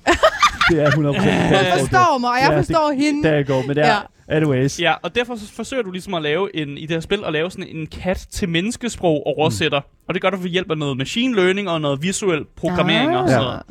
[0.69, 1.79] det er 100% på Hun kattesprog.
[1.79, 3.27] forstår mig, og jeg Ja, det- forstår hende.
[3.29, 4.07] Der går, men det er...
[4.27, 4.79] Anyways.
[4.79, 7.33] Ja, og derfor så forsøger du ligesom at lave en, i det her spil, at
[7.33, 9.79] lave sådan en kat til menneskesprog oversætter.
[9.79, 9.85] Mm.
[10.07, 13.21] Og det gør du ved hjælp af noget machine learning og noget visuel programmering Ah.
[13.23, 13.47] og sådan Ja.
[13.47, 13.61] noget.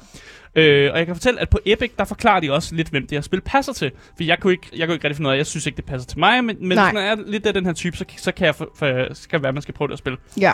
[0.55, 3.17] Øh, og jeg kan fortælle, at på Epic, der forklarer de også lidt, hvem det
[3.17, 3.91] her spil passer til.
[4.17, 5.85] For jeg kunne ikke, jeg kunne ikke rigtig finde ud af, jeg synes ikke, det
[5.85, 6.85] passer til mig, men, men Nej.
[6.91, 9.43] hvis man er lidt af den her type, så, så kan jeg for, for, skal
[9.43, 10.19] være, at man skal prøve det at spille.
[10.41, 10.53] Ja.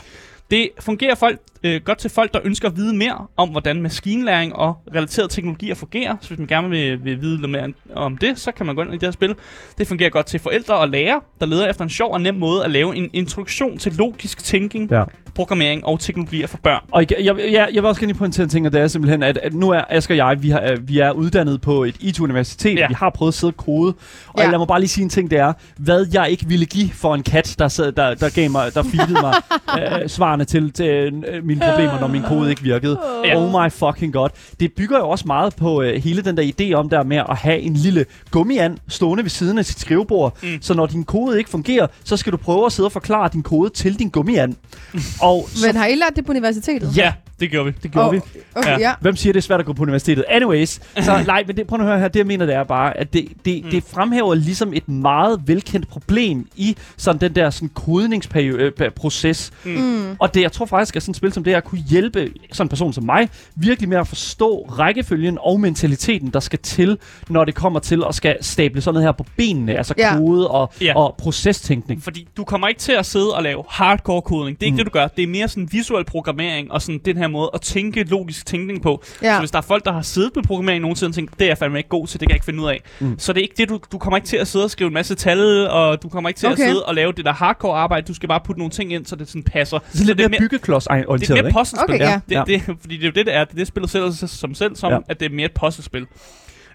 [0.50, 4.56] Det fungerer folk, øh, godt til folk, der ønsker at vide mere om, hvordan maskinlæring
[4.56, 6.16] og relaterede teknologier fungerer.
[6.20, 8.82] Så hvis man gerne vil, vil vide lidt mere om det, så kan man gå
[8.82, 9.34] ind i det her spil.
[9.78, 12.64] Det fungerer godt til forældre og lærere, der leder efter en sjov og nem måde
[12.64, 15.04] at lave en introduktion til logisk tænking, Ja.
[15.34, 16.82] programmering og teknologier for børn.
[16.92, 18.88] Og jeg, jeg, jeg, jeg vil også gerne lige pointere en ting, og det er
[18.88, 21.96] simpelthen, at, at nu er Asger og jeg, vi, har, vi er uddannet på et
[22.00, 22.88] IT-universitet, Ja.
[22.88, 23.94] vi har prøvet at sidde og kode,
[24.28, 24.50] og Ja.
[24.50, 27.14] lad mig bare lige sige en ting, det er, hvad jeg ikke ville give for
[27.14, 29.34] en kat, der, sad, der, der gav mig, der feedede mig
[30.02, 30.08] øh,
[30.46, 32.98] svarene til, til øh, mine problemer, når min kode ikke virkede.
[33.24, 33.36] Ja.
[33.36, 34.28] Oh my fucking god.
[34.60, 37.36] Det bygger jo også meget på øh, hele den der idé om der med at
[37.36, 40.48] have en lille gummiand stående ved siden af sit skrivebord, Mm.
[40.48, 40.58] mm.
[40.62, 43.42] så når din kode ikke fungerer, så skal du prøve at sidde og forklare din
[43.42, 44.54] kode til din gummiand.
[45.22, 46.96] Og så Men har I lært det på universitetet?
[46.96, 47.74] Ja, det gjorde vi.
[47.82, 48.20] det gjorde oh, vi.
[48.54, 48.92] Okay, Ja.
[49.00, 50.24] Hvem siger, det er svært at gå på universitetet?
[50.28, 52.64] Anyways, så nej, men det, prøv nu at høre her, det jeg mener, det er
[52.64, 53.70] bare, at det, det, Mm.
[53.70, 59.50] det fremhæver ligesom et meget velkendt problem i sådan den der sådan kodningsproces.
[59.64, 60.16] Mm.
[60.18, 62.64] Og det, jeg tror faktisk, at sådan et spil som det her kunne hjælpe sådan
[62.64, 66.98] en person som mig virkelig med at forstå rækkefølgen og mentaliteten, der skal til,
[67.28, 70.16] når det kommer til at skal stable sådan noget her på benene, altså Ja.
[70.16, 70.96] kode og, Ja.
[70.96, 72.02] og procestænkning.
[72.02, 74.60] Fordi du kommer ikke til at sidde og lave hardcore koding.
[74.60, 74.76] Det er ikke Mm.
[74.78, 75.06] det, du gør.
[75.08, 78.82] Det er mere sådan visuel programmering og sådan den her måde at tænke logisk tænkning
[78.82, 79.02] på.
[79.22, 79.34] Ja.
[79.34, 81.48] Så hvis der er folk, der har siddet med programmering nogensinde og tænkt, det er
[81.48, 82.80] jeg fandme ikke god til, det kan jeg ikke finde ud af.
[83.00, 83.18] Mm.
[83.18, 84.94] Så det er ikke det, du, du kommer ikke til at sidde og skrive en
[84.94, 86.62] masse tal, og du kommer ikke til Okay.
[86.62, 88.06] at sidde og lave det der hardcore arbejde.
[88.08, 89.78] Du skal bare putte nogle ting ind, så det sådan passer.
[89.92, 91.94] Så lidt det er mere byggeklods-orienteret, det er mere puzzlespil.
[91.94, 92.44] Okay, ja.
[92.46, 93.44] Det, det, fordi det er jo det, det er.
[93.44, 94.98] Det er det, spillet selv som selv som, Ja.
[95.08, 96.06] at det er mere et puzzlespil.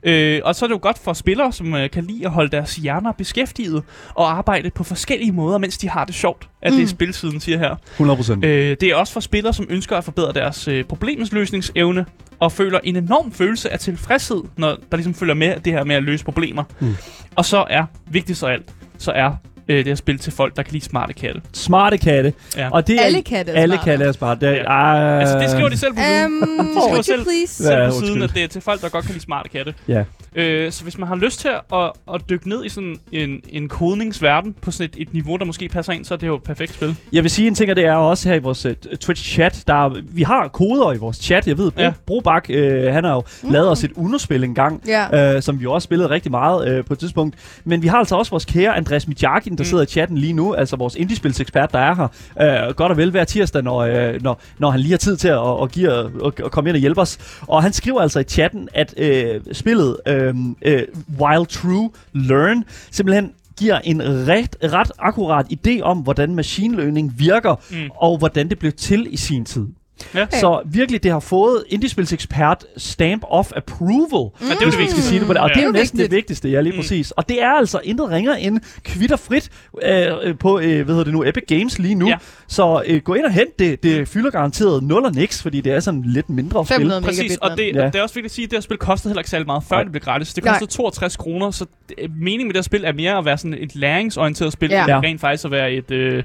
[0.05, 2.51] Øh, og så er det jo godt for spillere, som øh, kan lide at holde
[2.51, 3.83] deres hjerner beskæftiget
[4.15, 6.77] og arbejde på forskellige måder, mens de har det sjovt, at mm.
[6.77, 7.75] det er spilsiden siger her.
[7.91, 8.45] 100 procent.
[8.45, 12.05] Øh, det er også for spillere, som ønsker at forbedre deres øh, problemløsningsevne
[12.39, 15.95] og føler en enorm følelse af tilfredshed, når der ligesom følger med det her med
[15.95, 16.63] at løse problemer.
[16.79, 16.95] Mm.
[17.35, 19.31] Og så er, vigtigst af alt, så er
[19.67, 21.41] øh, det her spil til folk, der kan lide smarte katte.
[21.53, 22.33] Smarte katte.
[22.57, 22.69] Ja.
[22.69, 23.89] Og det er, Alle katte er Alle smarte.
[23.89, 24.45] katte er smarte.
[24.45, 24.95] Det, Ja.
[24.95, 25.19] ja.
[25.19, 26.25] Altså, det skriver de selv på siden.
[26.25, 27.63] Um, skriver would you selv- please?
[27.63, 29.73] selv Ja, på siden, at det er til folk, der godt kan lide smarte katte.
[29.87, 30.03] Ja.
[30.35, 33.69] Øh, så hvis man har lyst til at, at dykke ned i sådan en, en
[33.69, 36.43] kodningsverden på sådan et, et niveau, der måske passer ind, så er det jo et
[36.43, 36.95] perfekt spil.
[37.13, 38.71] Jeg vil sige en ting, og det er også her i vores uh,
[39.03, 39.63] Twitch-chat.
[39.67, 41.47] Der er, vi har koder i vores chat.
[41.47, 41.93] Jeg ved, Bro, Ja.
[42.07, 43.51] Brobak, øh, han har jo mm.
[43.51, 45.35] lavet os et underspil engang, Ja.
[45.35, 47.35] øh, som vi også spillede rigtig meget øh, på et tidspunkt.
[47.65, 49.61] Men vi har altså også vores kære Andreas Mijakin, der Mm.
[49.61, 49.65] mm.
[49.65, 52.67] sidder i chatten lige nu, altså vores indiespilsekspert, der er her.
[52.67, 55.27] Øh, godt og vel hver tirsdag, når, øh, når, når han lige har tid til
[55.27, 55.91] at, at, give,
[56.25, 57.17] at, at komme ind og hjælpe os.
[57.47, 60.22] Og han skriver altså i chatten, at øh, spillet øh,
[60.61, 60.83] øh,
[61.19, 67.55] Wild True Learn simpelthen giver en ret, ret akkurat idé om, hvordan machine learning virker,
[67.71, 67.89] mm.
[67.95, 69.67] og hvordan det blev til i sin tid.
[70.15, 70.25] Ja.
[70.31, 74.31] Så virkelig, det har fået indiespilsekspert stamp of approval.
[74.39, 75.41] Men det er jo det Hvis vi skal sige det på det.
[75.41, 75.53] Og Ja.
[75.53, 76.79] det er jo næsten det vigtigste, ja, lige Mm.
[76.79, 77.11] præcis.
[77.11, 79.49] Og det er altså intet ringer end kvitterfrit
[79.83, 82.07] øh, øh, på, øh, hvad hedder det nu, Epic Games lige nu.
[82.07, 82.15] Ja.
[82.47, 83.83] Så øh, gå ind og hent det.
[83.83, 86.75] Det fylder garanteret 0 og niks, fordi det er sådan lidt mindre spil.
[86.75, 87.85] 500 Præcis, og det, Ja.
[87.85, 89.63] det er også vigtigt at sige, at det her spil kostede heller ikke særlig meget,
[89.69, 89.83] før Nej.
[89.83, 90.33] det blev gratis.
[90.33, 93.37] Det kostede 62 kroner, så det, meningen med det her spil er mere at være
[93.37, 94.81] sådan et læringsorienteret spil, Ja.
[94.83, 94.99] end Ja.
[94.99, 95.91] rent faktisk at være et...
[95.91, 96.23] Øh,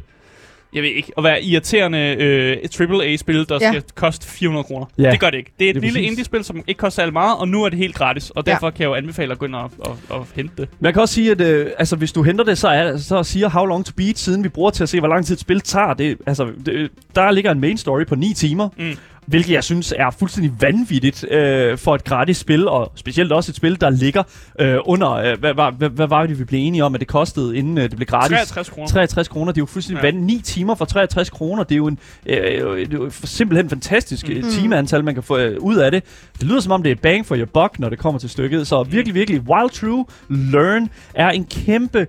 [0.74, 3.70] jeg ved ikke, at være irriterende øh, AAA-spil, der Ja.
[3.72, 4.86] skal koste 400 kroner.
[4.98, 5.10] Ja.
[5.10, 5.52] Det gør det ikke.
[5.58, 7.68] Det er et Det er lille indie-spil, som ikke koster særlig meget, og nu er
[7.68, 8.30] det helt gratis.
[8.30, 8.52] Og Ja.
[8.52, 10.68] derfor kan jeg jo anbefale at gå ind og, og, og hente det.
[10.80, 13.22] Men jeg kan også sige, at øh, altså, hvis du henter det, så, er, så
[13.22, 15.40] siger How Long To Beat, siden vi bruger til at se, hvor lang tid et
[15.40, 15.94] spil tager.
[15.94, 18.96] Det, altså, det, der ligger en main story på 9 timer, Mm.
[19.28, 23.56] Hvilket jeg synes er fuldstændig vanvittigt øh, for et gratis spil, og specielt også et
[23.56, 24.22] spil, der ligger
[24.60, 27.08] øh, under, øh, hvad, hvad, hvad, hvad var det, vi blev enige om, at det
[27.08, 28.28] kostede, inden øh, det blev gratis?
[28.36, 28.88] 63 kroner.
[28.88, 30.06] 63 kroner, det er jo fuldstændig Ja.
[30.06, 30.36] vanvittigt.
[30.36, 34.28] 9 timer for 63 kroner, det er jo, en, øh, det er jo simpelthen fantastisk
[34.28, 34.42] Mm.
[34.50, 36.02] timeantal, man kan få øh, ud af det.
[36.40, 38.66] Det lyder som om, det er bang for your buck, når det kommer til stykket.
[38.66, 38.92] Så Mm.
[38.92, 42.06] virkelig, virkelig, Wild True Learn er en kæmpe,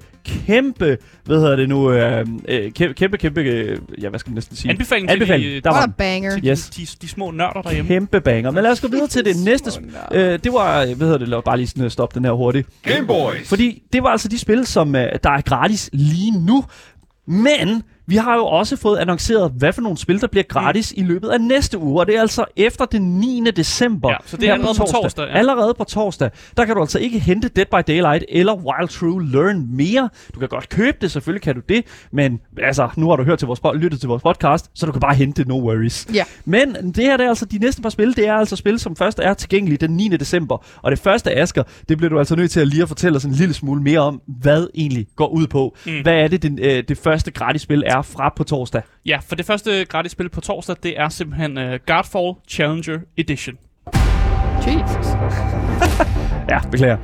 [0.47, 4.35] kæmpe, hvad hedder det nu, øh, øh, kæmpe, kæmpe, kæmpe, øh, ja, hvad skal man
[4.35, 4.71] næsten sige?
[4.71, 5.43] Anbefaling, Anbefaling.
[5.47, 6.31] til de, Der var banger.
[6.31, 6.69] til Yes.
[6.69, 7.87] de, de, de små nørder derhjemme.
[7.87, 8.51] Kæmpe banger.
[8.51, 9.69] Men lad os gå videre til det næste.
[9.69, 12.31] sp- Øh, det var, hvad hedder det, lad bare lige sådan, øh, stoppe den her
[12.31, 12.67] hurtigt.
[12.83, 13.49] Game Boys.
[13.49, 16.63] Fordi det var altså de spil, som øh, der er gratis lige nu.
[17.27, 21.03] Men vi har jo også fået annonceret, hvad for nogle spil, der bliver gratis mm.
[21.03, 21.99] i løbet af næste uge.
[21.99, 23.43] Og det er altså efter den 9.
[23.55, 24.09] december.
[24.09, 25.37] Ja, så det er allerede på torsdag, ja.
[25.37, 26.29] Allerede på torsdag.
[26.57, 30.09] Der kan du altså ikke hente Dead by Daylight eller Wild True Learn mere.
[30.33, 31.85] Du kan godt købe det, selvfølgelig kan du det.
[32.11, 35.01] Men altså, nu har du hørt til vores, lyttet til vores podcast, så du kan
[35.01, 36.07] bare hente det, no worries.
[36.13, 36.23] Ja.
[36.45, 38.95] Men det her det er altså de næste par spil, det er altså spil, som
[38.95, 40.07] først er tilgængelige den 9.
[40.07, 40.65] december.
[40.81, 43.23] Og det første, Asker, det bliver du altså nødt til at lige at fortælle os
[43.23, 45.75] en lille smule mere om, hvad egentlig går ud på.
[45.85, 46.01] Mm.
[46.01, 48.81] Hvad er det, den, øh, det første gratis spil er fra på torsdag?
[49.05, 53.57] Ja, for det første gratis spil på torsdag, det er simpelthen uh, Godfall Challenger Edition.
[54.67, 55.07] Jesus.
[56.49, 56.97] Ja, beklager.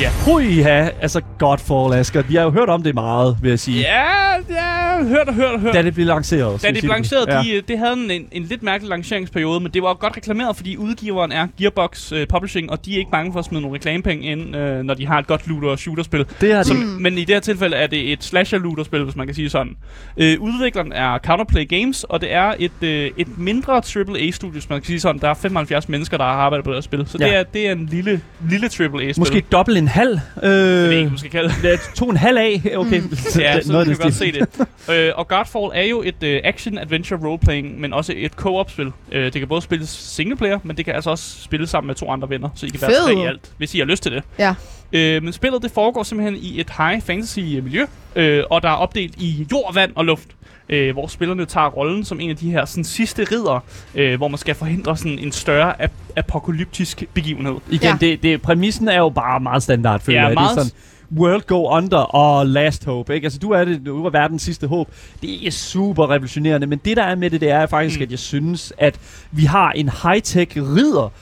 [0.00, 0.10] Ja.
[0.24, 2.22] Hui, ja, altså Godfall, Asger.
[2.22, 3.80] Vi har jo hørt om det meget, vil jeg sige.
[3.80, 4.02] Ja,
[4.50, 5.74] ja, hørt og hørt og hørt.
[5.74, 6.62] Da det blev lanceret.
[6.62, 7.42] Da det blev lanceret, Ja.
[7.42, 10.56] de, øh, det havde en, en, en lidt mærkelig lanceringsperiode, men det var godt reklameret,
[10.56, 13.74] fordi udgiveren er Gearbox uh, Publishing, og de er ikke bange for at smide nogle
[13.78, 16.26] reklamepenge ind, uh, når de har et godt looter- og shooterspil.
[16.40, 16.68] Det har de.
[16.68, 19.76] Som, Men i det her tilfælde er det et slasher-looter-spil, hvis man kan sige sådan.
[20.16, 24.80] Øh, udvikleren er Counterplay Games, og det er et, øh, et mindre AAA-studie, hvis man
[24.80, 25.20] kan sige sådan.
[25.20, 27.04] Der er 75 mennesker, der har arbejdet på det her spil.
[27.06, 27.26] Så Ja.
[27.26, 28.20] det, er, det er en lille,
[28.50, 29.14] lille AAA-spil.
[29.18, 30.18] Måske dobbelt en halv.
[30.42, 31.56] Øh, Jeg ved ikke, man skal kalde det.
[31.62, 32.62] det er to en halv af.
[32.76, 33.02] Okay.
[33.38, 34.34] Ja, så Noget kan du godt stil.
[34.34, 34.40] se
[34.88, 35.06] det.
[35.08, 38.92] øh, og Godfall er jo et øh, action-adventure roleplaying, men også et co-op-spil.
[39.12, 42.10] Øh, det kan både spilles singleplayer, men det kan altså også spilles sammen med to
[42.10, 44.22] andre venner, så I kan være tre i alt, hvis I har lyst til det.
[44.38, 44.54] Ja.
[44.92, 48.72] Øh, men spillet det foregår simpelthen i et high fantasy miljø, øh, og der er
[48.74, 50.28] opdelt i jord, vand og luft.
[50.68, 54.28] Øh, hvor spillerne tager rollen som en af de her sådan, sidste ridder, øh, hvor
[54.28, 57.54] man skal forhindre sådan en større ap- apokalyptisk begivenhed.
[57.70, 57.96] Igen, Ja.
[58.00, 60.34] det, det, præmissen er jo bare meget standard, føler Ja, jeg.
[60.34, 60.78] meget Det er sådan,
[61.18, 63.14] World Go Under og Last Hope.
[63.14, 63.24] Ikke?
[63.24, 64.88] Altså, du er, det, du er verdens sidste håb.
[65.22, 68.02] Det er super revolutionerende, men det der er med det, det er faktisk, mm.
[68.02, 68.98] at jeg synes, at
[69.32, 71.12] vi har en high-tech ridder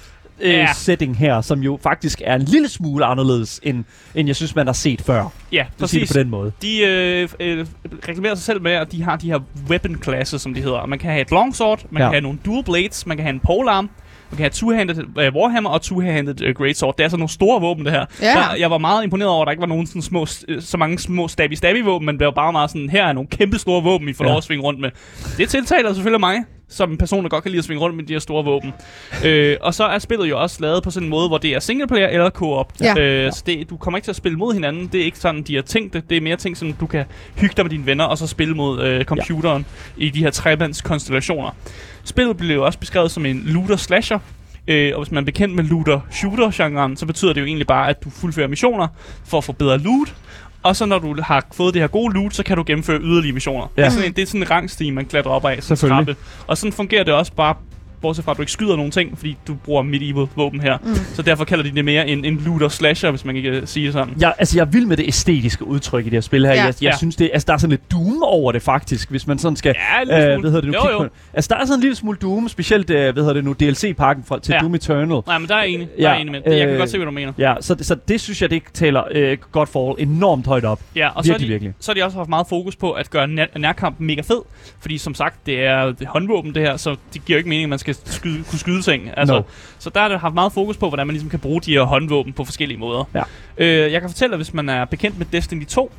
[0.40, 0.68] øh, Ja.
[0.74, 4.66] setting her, som jo faktisk er en lille smule anderledes, end, end jeg synes, man
[4.66, 5.32] har set før.
[5.52, 6.12] Ja, sige det præcis.
[6.12, 6.52] på den måde.
[6.62, 7.66] De øh, øh,
[8.08, 9.38] reklamerer sig selv med, at de har de her
[9.70, 10.86] weapon classes, som de hedder.
[10.86, 12.06] Man kan have et longsword, man Ja.
[12.06, 13.90] kan have nogle dual blades, man kan have en polearm,
[14.30, 16.94] man kan have two-handed uh, warhammer og two-handed uh, greatsword.
[16.96, 18.04] Det er altså nogle store våben, det her.
[18.22, 18.26] Ja.
[18.26, 20.76] Der, jeg var meget imponeret over, at der ikke var nogen sådan små, øh, så
[20.76, 23.82] mange små stabby-stabby våben, men det var bare meget sådan, her er nogle kæmpe store
[23.82, 24.30] våben, I får Ja.
[24.30, 24.90] lov at svinge rundt med.
[25.36, 26.36] Det tiltaler selvfølgelig mig,
[26.72, 28.72] som en person, der godt kan lide at svinge rundt med de her store våben.
[29.26, 31.60] øh, og så er spillet jo også lavet på sådan en måde, hvor det er
[31.60, 32.72] singleplayer eller co-op.
[32.80, 32.98] Ja.
[33.00, 34.86] Øh, så det, du kommer ikke til at spille mod hinanden.
[34.92, 36.10] Det er ikke sådan, de har tænkt det.
[36.10, 37.04] Det er mere ting, sådan du kan
[37.36, 39.66] hygge dig med dine venner, og så spille mod øh, computeren
[39.98, 40.04] ja.
[40.04, 41.50] i de her trebands konstellationer.
[42.04, 44.18] Spillet blev jo også beskrevet som en looter-slasher.
[44.68, 48.04] Øh, og hvis man er bekendt med looter-shooter-genren, så betyder det jo egentlig bare, at
[48.04, 48.88] du fuldfører missioner
[49.24, 50.14] for at få bedre loot.
[50.62, 53.34] Og så når du har fået det her gode loot, så kan du gennemføre yderligere
[53.34, 53.72] missioner.
[53.76, 53.82] Ja.
[53.82, 55.62] Det, er sådan en, det er sådan en rangstige, man klatrer op af.
[55.62, 56.16] Selvfølgelig.
[56.16, 56.22] trappe.
[56.46, 57.54] Og sådan fungerer det også bare
[58.02, 60.78] bortset fra, at du ikke skyder nogen ting, fordi du bruger medieval våben her.
[60.82, 60.94] Mm.
[61.14, 64.14] Så derfor kalder de det mere en, en looter-slasher, hvis man kan sige det sådan.
[64.20, 66.52] Jeg, altså, jeg er vild med det æstetiske udtryk i det her spil her.
[66.54, 66.64] Ja.
[66.64, 66.96] Jeg, jeg Ja.
[66.96, 69.74] synes, det, altså, der er sådan lidt Doom over det faktisk, hvis man sådan skal...
[69.94, 70.40] Ja, en lille Øh, smule.
[70.40, 70.90] hvad hedder det nu?
[70.98, 71.08] Jo, jo.
[71.34, 74.24] Altså, der er sådan en lille smule Doom, specielt, øh, hvad hedder det nu, DLC-pakken
[74.24, 74.58] fra, til Ja.
[74.58, 75.20] Doom Eternal.
[75.26, 75.88] Nej, men der er enig.
[75.96, 76.40] Der Ja, er enig med.
[76.42, 77.32] Det, jeg kan øh, godt se, hvad du mener.
[77.38, 80.80] Ja, så, det- så det synes jeg, det taler øh, Godfall enormt højt op.
[80.96, 81.74] Ja, og så, virkelig, er de, virkelig.
[81.80, 84.40] så har de også haft meget fokus på at gøre nær, nærkampen mega fed.
[84.80, 87.48] Fordi som sagt, det er, det er håndvåben det her, så det giver jo ikke
[87.48, 89.10] mening, at man skal skyde, kunne skyde ting.
[89.16, 89.42] Altså, No.
[89.78, 91.82] Så der har det haft meget fokus på, hvordan man ligesom kan bruge de her
[91.82, 93.04] håndvåben på forskellige måder.
[93.14, 93.22] Ja.
[93.58, 95.92] Øh, jeg kan fortælle, at hvis man er bekendt med Destiny 2,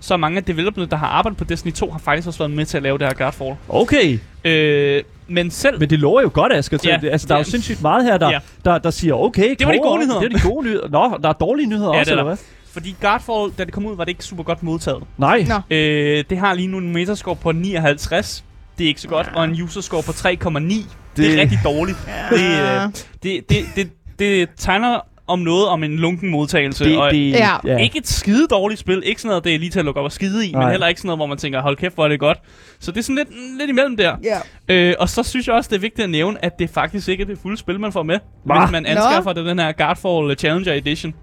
[0.00, 2.50] så er mange af developerne, der har arbejdet på Destiny 2, har faktisk også været
[2.50, 3.54] med til at lave det her Godfall.
[3.68, 5.80] Okay, Øh, men selv...
[5.80, 6.78] men det lover jo godt, Asger.
[6.84, 7.50] Ja, ja, altså, der er jo ja.
[7.50, 8.32] sindssygt meget her, der, Ja.
[8.32, 8.38] ja.
[8.70, 10.20] der, der siger, okay, Det var de gode nyheder.
[10.20, 10.88] Det er de gode nyheder.
[10.88, 12.28] Nå, der er dårlige nyheder Ja, også, er eller der.
[12.30, 12.36] hvad?
[12.72, 15.02] Fordi Godfall, da det kom ud, var det ikke super godt modtaget.
[15.18, 15.46] Nej.
[15.48, 15.76] Nå.
[15.76, 18.44] Øh, det har lige nu en metascore på 59.
[18.78, 19.30] Det er ikke så godt.
[19.34, 20.84] Og en user score på 3,9.
[21.18, 21.98] Det, det Det- er rigtig dårligt.
[22.30, 22.84] Det, Ja.
[22.84, 22.90] øh,
[23.22, 26.84] det, det, det, det tegner om noget om en lunken modtagelse.
[26.84, 27.48] Det, og det, Ja.
[27.64, 27.76] ja.
[27.78, 29.02] Ikke et skide dårligt spil.
[29.06, 30.52] Ikke sådan noget, det er lige til at lukke op og skide i.
[30.52, 30.70] Men Nej.
[30.70, 32.38] heller ikke sådan noget, hvor man tænker, hold kæft, hvor er det godt.
[32.80, 34.16] Så det er sådan lidt, lidt imellem der.
[34.24, 34.38] Ja.
[34.74, 37.22] Øh, og så synes jeg også, det er vigtigt at nævne, at det faktisk ikke
[37.22, 38.18] er det fulde spil, man får med.
[38.44, 38.60] Hva?
[38.60, 41.14] Hvis man anskaffer det, den her Godfall Challenger Edition.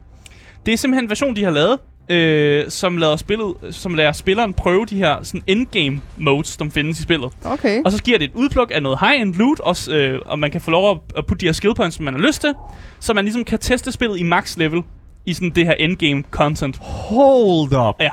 [0.65, 1.79] Det er simpelthen en version, de har lavet,
[2.09, 6.99] øh, som, lader spillet, som lader spilleren prøve de her sådan endgame modes, som findes
[6.99, 7.31] i spillet.
[7.45, 7.81] Okay.
[7.85, 10.61] Og så giver det et udpluk af noget high-end loot, også, øh, og man kan
[10.61, 12.53] få lov at, at putte de her skill points, som man har lyst til,
[12.99, 14.81] så man ligesom kan teste spillet i max level
[15.25, 16.77] i sådan det her endgame content.
[16.81, 17.95] Hold up.
[17.99, 18.09] Ja.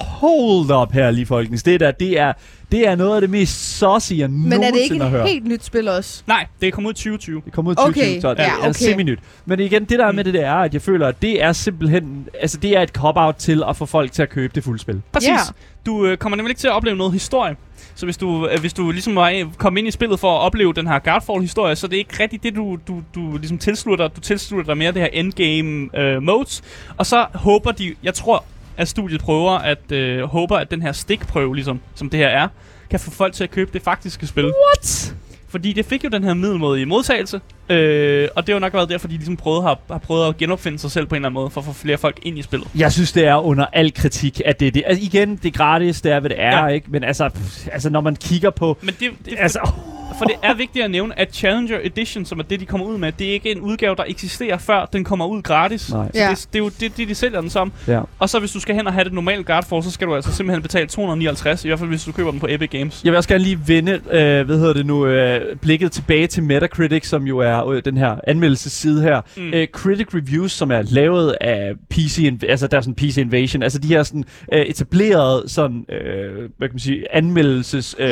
[0.00, 1.62] Hold up her, lige folkens.
[1.62, 2.32] Det der, det er,
[2.72, 5.20] det er noget af det mest saucy, jeg Men er det ikke nogensinde har et
[5.20, 5.28] hørt.
[5.28, 6.22] helt nyt spil også?
[6.26, 7.42] Nej, det er kommet ud i 2020.
[7.44, 8.72] Det kommer ud i Okay, 2020, så det ja, er okay.
[8.72, 9.18] semi-nyt.
[9.46, 11.52] Men igen, det der er med det, der er, at jeg føler, at det er
[11.52, 12.28] simpelthen...
[12.40, 15.02] Altså, det er et cop-out til at få folk til at købe det fulde spil.
[15.12, 15.28] Præcis.
[15.28, 15.38] Ja.
[15.86, 17.56] Du øh, kommer nemlig ikke til at opleve noget historie.
[17.94, 20.72] Så hvis du, øh, hvis du ligesom var kom ind i spillet for at opleve
[20.72, 24.16] den her Godfall-historie, så det er ikke rigtigt det, du, du, du ligesom tilslutter dig.
[24.16, 26.62] Du tilslutter dig mere det her endgame øh, modes.
[26.96, 28.44] Og så håber de, jeg tror,
[28.78, 32.48] at studiet prøver at øh, håber, at den her stikprøve, ligesom, som det her er,
[32.90, 34.44] kan få folk til at købe det faktiske spil.
[34.44, 35.14] What?
[35.50, 38.88] Fordi det fik jo den her middelmådige modtagelse, øh, og det har jo nok været
[38.88, 41.34] derfor, de ligesom prøvede, har, har prøvet at genopfinde sig selv på en eller anden
[41.40, 42.68] måde, for at få flere folk ind i spillet.
[42.74, 44.82] Jeg synes, det er under al kritik, at det er det.
[44.86, 46.66] Altså, igen, det er gratis, det er, hvad det er, Ja.
[46.66, 46.86] ikke?
[46.90, 48.78] Men altså, pff, altså, når man kigger på...
[48.82, 49.70] Men det, det, Altså,
[50.18, 52.98] for det er vigtigt at nævne, at Challenger Edition, som er det, de kommer ud
[52.98, 55.90] med, det er ikke en udgave, der eksisterer før den kommer ud gratis.
[55.92, 56.06] Nej.
[56.14, 56.30] Så Ja.
[56.30, 57.72] det, det, er jo det, det, de sælger den som.
[57.88, 58.00] Ja.
[58.18, 60.32] Og så hvis du skal hen og have det normale Guardfall, så skal du altså
[60.32, 63.00] simpelthen betale 259, i hvert fald hvis du køber den på Epic Games.
[63.04, 66.42] Jeg vil også gerne lige vende, øh, hvad hedder det nu, øh, blikket tilbage til
[66.42, 69.20] Metacritic, som jo er øh, den her anmeldelsesside her.
[69.36, 69.42] Mm.
[69.42, 69.50] Mm.
[69.54, 73.62] Øh, Critic Reviews, som er lavet af PC, Inv- altså der er sådan PC Invasion,
[73.62, 78.08] altså de her sådan øh, etablerede sådan, øh, hvad kan man sige, anmeldelses, øh,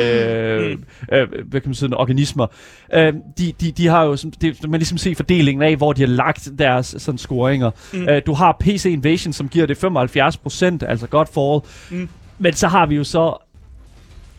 [0.71, 0.83] Mm.
[1.11, 2.47] øh, hvad kan man sige, organismer.
[2.93, 6.07] Øh, de, de, de har jo, det, man ligesom se fordelingen af, hvor de har
[6.07, 7.71] lagt deres sådan scoringer.
[7.93, 8.09] Mm.
[8.09, 9.83] Øh, du har PC Invasion, som giver det
[10.83, 11.63] 75%, altså godt forhold.
[11.91, 12.09] Mm.
[12.39, 13.46] Men så har vi jo så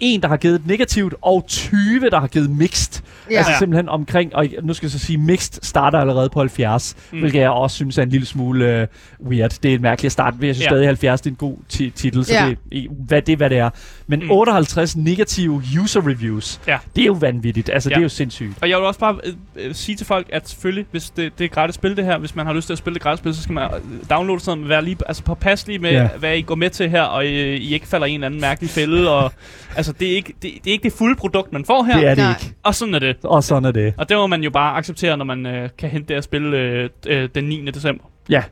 [0.01, 3.03] en, der har givet et negativt, og 20, der har givet mixed.
[3.30, 3.36] Ja.
[3.36, 7.18] Altså simpelthen omkring, og nu skal jeg så sige, mixed starter allerede på 70, Mm.
[7.18, 8.88] hvilket jeg også synes er en lille smule
[9.22, 9.51] uh, weird.
[9.62, 10.70] Det er en mærkelig start, men jeg synes Ja.
[10.70, 12.46] stadig 70 det er en god ti- titel, så Ja.
[12.49, 13.70] det, i- hvad, det er, hvad det er.
[14.07, 14.24] Men Mm.
[14.24, 14.30] mm.
[14.30, 16.78] 58 negative user reviews, Ja.
[16.96, 17.70] det er jo vanvittigt.
[17.72, 17.94] Altså, Ja.
[17.94, 18.53] det er jo sindssygt.
[18.62, 21.44] Og jeg vil også bare øh, øh, sige til folk, at selvfølgelig, hvis det, det
[21.44, 23.34] er gratis spil det her, hvis man har lyst til at spille det gratis spil,
[23.34, 23.80] så skal man øh,
[24.11, 26.09] downloade sådan noget, være lige, altså påpasselig med, Ja.
[26.18, 28.40] hvad I går med til her, og I, I ikke falder i en eller anden
[28.40, 29.11] mærkelig fælde.
[29.11, 29.32] Og,
[29.76, 32.05] altså, det er, ikke, det, det er ikke det fulde produkt, man får her, Det
[32.07, 32.30] er det Nej.
[32.30, 32.55] ikke.
[32.62, 33.16] og sådan er det.
[33.24, 33.95] Og sådan er det.
[33.99, 36.43] Og det må man jo bare acceptere, når man øh, kan hente det her spil
[36.43, 37.70] øh, øh, den 9.
[37.70, 38.05] december.
[38.28, 38.43] Ja.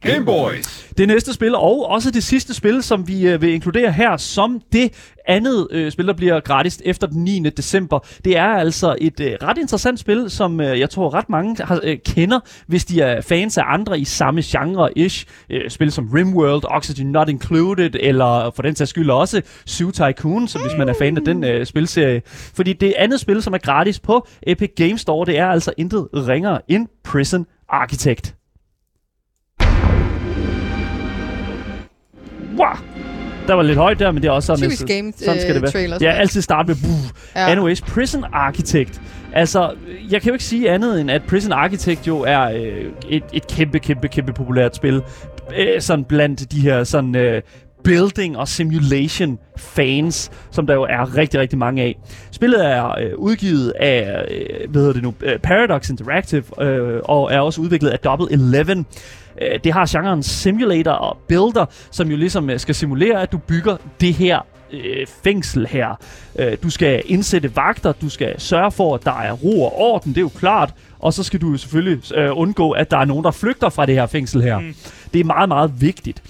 [0.00, 0.86] Game Boys.
[0.98, 4.60] Det næste spil, og også det sidste spil, som vi øh, vil inkludere her, som
[4.72, 4.92] det
[5.28, 7.38] andet øh, spil, der bliver gratis efter den 9.
[7.56, 11.64] december, det er altså et øh, ret interessant spil, som øh, jeg tror ret mange
[11.64, 15.26] har, øh, kender, hvis de er fans af andre i samme genre-ish.
[15.50, 20.48] Øh, spil som Rimworld, Oxygen Not Included, eller for den sags skyld også Zoo Tycoon,
[20.48, 22.22] så hvis man er fan af den øh, spilserie.
[22.26, 26.08] Fordi det andet spil, som er gratis på Epic Games Store, det er altså intet
[26.14, 28.36] ringere end Prison Architect.
[32.56, 32.76] Wow!
[33.46, 35.56] Der var lidt højt der, men det er også sådan, Typisk game sådan skal det
[35.56, 35.70] øh, være.
[35.70, 35.98] trailer.
[36.00, 36.90] Ja, altid starte med buh.
[37.36, 37.40] Ja.
[37.40, 37.50] Ja.
[37.50, 39.00] Anyways, Prison Architect.
[39.32, 39.74] Altså,
[40.10, 43.46] jeg kan jo ikke sige andet end, at Prison Architect jo er øh, et, et
[43.46, 45.02] kæmpe, kæmpe, kæmpe populært spil.
[45.58, 47.16] Øh, sådan blandt de her sådan...
[47.16, 47.42] Øh,
[47.84, 51.96] building og simulation fans, som der jo er rigtig, rigtig mange af.
[52.30, 57.32] Spillet er øh, udgivet af, øh, hvad hedder det nu, øh, Paradox Interactive, øh, og
[57.32, 58.86] er også udviklet af Double Eleven.
[59.42, 63.38] Øh, det har genren simulator og builder, som jo ligesom øh, skal simulere, at du
[63.38, 64.40] bygger det her
[64.72, 65.98] øh, fængsel her.
[66.38, 70.10] Øh, du skal indsætte vagter, du skal sørge for, at der er ro og orden,
[70.12, 70.74] det er jo klart.
[70.98, 73.86] Og så skal du jo selvfølgelig øh, undgå, at der er nogen, der flygter fra
[73.86, 74.58] det her fængsel her.
[74.58, 74.74] Mm.
[75.12, 76.22] Det er meget, meget vigtigt.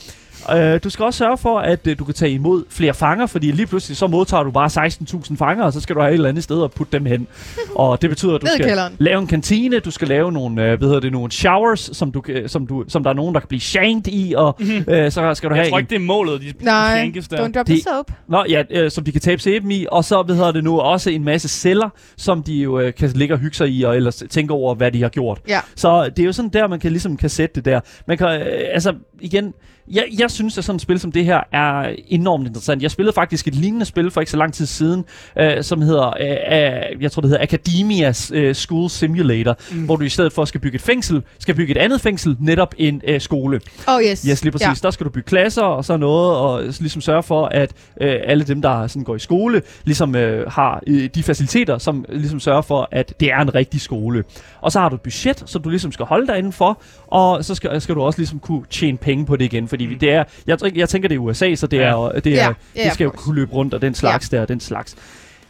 [0.55, 3.51] Øh, du skal også sørge for, at øh, du kan tage imod flere fanger, fordi
[3.51, 6.29] lige pludselig så modtager du bare 16.000 fanger, og så skal du have et eller
[6.29, 7.27] andet sted at putte dem hen.
[7.75, 8.97] og det betyder, at du skal kælderen.
[8.99, 12.21] lave en kantine, du skal lave nogle, øh, hvad hedder det, nogle showers, som, du,
[12.21, 14.59] kan- som, du, som der er nogen, der kan blive shanked i, og
[14.89, 16.97] øh, så skal du Jeg have tror en, ikke, det er målet, de, de Nej,
[16.97, 17.37] shankes der.
[17.49, 18.11] don't drop the soap.
[18.29, 20.81] Nå, ja, øh, som de kan tabe sæben i, og så, hvad hedder det nu,
[20.81, 23.97] også en masse celler, som de jo øh, kan ligge og hygge sig i, og
[23.97, 25.39] ellers tænke over, hvad de har gjort.
[25.49, 25.61] Ja.
[25.77, 27.81] Så det er jo sådan der, man kan ligesom kan sætte det der.
[28.09, 29.55] Man kan, øh, altså igen,
[29.89, 32.83] jeg, jeg synes, at sådan et spil som det her er enormt interessant.
[32.83, 35.05] Jeg spillede faktisk et lignende spil for ikke så lang tid siden,
[35.39, 39.85] øh, som hedder, øh, øh, jeg tror det hedder Academia øh, School Simulator, mm.
[39.85, 42.75] hvor du i stedet for skal bygge et fængsel, skal bygge et andet fængsel, netop
[42.79, 43.61] en øh, skole.
[43.89, 44.23] Oh yes.
[44.23, 44.67] Yes, lige præcis.
[44.67, 44.73] Ja.
[44.83, 48.45] Der skal du bygge klasser og sådan noget, og ligesom sørge for, at øh, alle
[48.45, 52.63] dem, der sådan går i skole, ligesom øh, har øh, de faciliteter, som ligesom sørger
[52.63, 54.25] for, at det er en rigtig skole.
[54.61, 57.55] Og så har du et budget, som du ligesom skal holde dig indenfor, og så
[57.55, 59.99] skal, skal du også ligesom kunne tjene penge på det igen, fordi mm.
[59.99, 61.83] det er, jeg, jeg tænker, det er USA, så det, Ja.
[61.83, 64.37] er, det, er, Ja, det skal jo kunne løbe rundt, og den slags ja.
[64.37, 64.97] der, og den slags.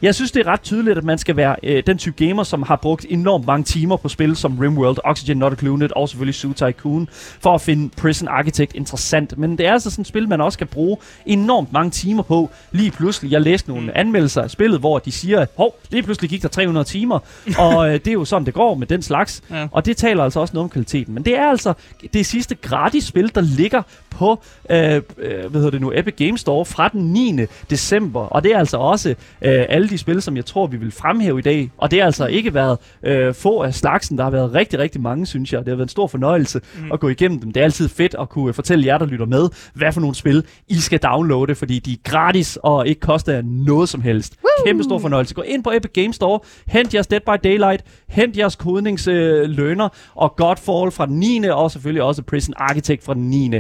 [0.03, 2.63] Jeg synes, det er ret tydeligt, at man skal være øh, den type gamer, som
[2.63, 6.53] har brugt enormt mange timer på spil som Rimworld, Oxygen Not Included og selvfølgelig Zoo
[6.53, 9.39] Tycoon, for at finde Prison Architect interessant.
[9.39, 12.51] Men det er altså sådan et spil, man også skal bruge enormt mange timer på.
[12.73, 13.93] Lige pludselig, jeg læste nogle mm.
[13.95, 17.19] anmeldelser af spillet, hvor de siger, at hov, lige pludselig gik der 300 timer,
[17.59, 19.43] og øh, det er jo sådan, det går med den slags.
[19.51, 19.67] Ja.
[19.71, 21.15] Og det taler altså også noget om kvaliteten.
[21.15, 21.75] Men det er altså
[22.13, 26.41] det sidste gratis spil, der ligger på øh, øh, hvad hedder det nu, Epic Games
[26.41, 27.39] Store fra den 9.
[27.71, 28.21] december.
[28.21, 29.09] Og det er altså også
[29.43, 31.71] øh, alle de spil, som jeg tror, vi vil fremhæve i dag.
[31.79, 34.19] Og det har altså ikke været øh, få af slagsen.
[34.19, 35.61] Der har været rigtig, rigtig mange, synes jeg.
[35.61, 36.93] Det har været en stor fornøjelse mm.
[36.93, 37.53] at gå igennem dem.
[37.53, 40.45] Det er altid fedt at kunne fortælle jer, der lytter med, hvad for nogle spil
[40.69, 44.37] I skal downloade, fordi de er gratis og ikke koster jer noget som helst.
[44.43, 44.67] Woo!
[44.67, 45.35] Kæmpe stor fornøjelse.
[45.35, 49.91] Gå ind på Epic Games Store, hent jeres Dead by Daylight, hent jeres kodningsløner øh,
[50.15, 51.49] og Godfall fra den 9.
[51.49, 53.51] og selvfølgelig også Prison Architect fra den 9.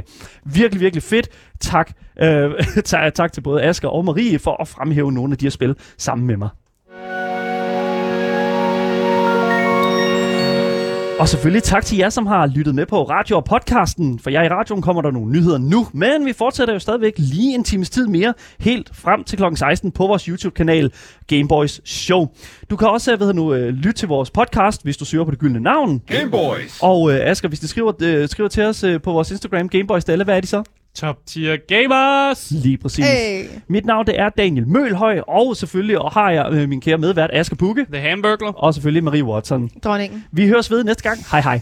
[0.44, 1.28] Virkelig, virkelig fedt.
[1.61, 2.50] Tak, øh,
[2.84, 5.74] tak, tak til både Asger og Marie for at fremhæve nogle af de her spil
[5.98, 6.48] sammen med mig.
[11.18, 14.18] Og selvfølgelig tak til jer, som har lyttet med på radio og podcasten.
[14.18, 17.54] For jer i radioen kommer der nogle nyheder nu, men vi fortsætter jo stadigvæk lige
[17.54, 19.44] en times tid mere, helt frem til kl.
[19.54, 20.92] 16 på vores YouTube-kanal
[21.26, 22.26] Gameboys Show.
[22.70, 25.38] Du kan også hvad nu, øh, lytte til vores podcast, hvis du søger på det
[25.38, 26.02] gyldne navn.
[26.07, 26.78] Gameboys!
[26.82, 30.04] Og øh, Asger, hvis du skriver, øh, skriver til os øh, på vores Instagram, Gameboys
[30.04, 30.62] Dalle, hvad er de så?
[30.97, 32.51] Top tier gamers!
[32.51, 33.05] Lige præcis.
[33.05, 33.44] Hey.
[33.68, 37.30] Mit navn det er Daniel Mølhøj, og selvfølgelig og har jeg øh, min kære medvært
[37.32, 38.53] Asger Bukke, The Hamburglar.
[38.53, 39.70] og selvfølgelig Marie Watson.
[39.84, 40.24] Dronningen.
[40.32, 41.18] Vi høres ved næste gang.
[41.30, 41.61] Hej hej.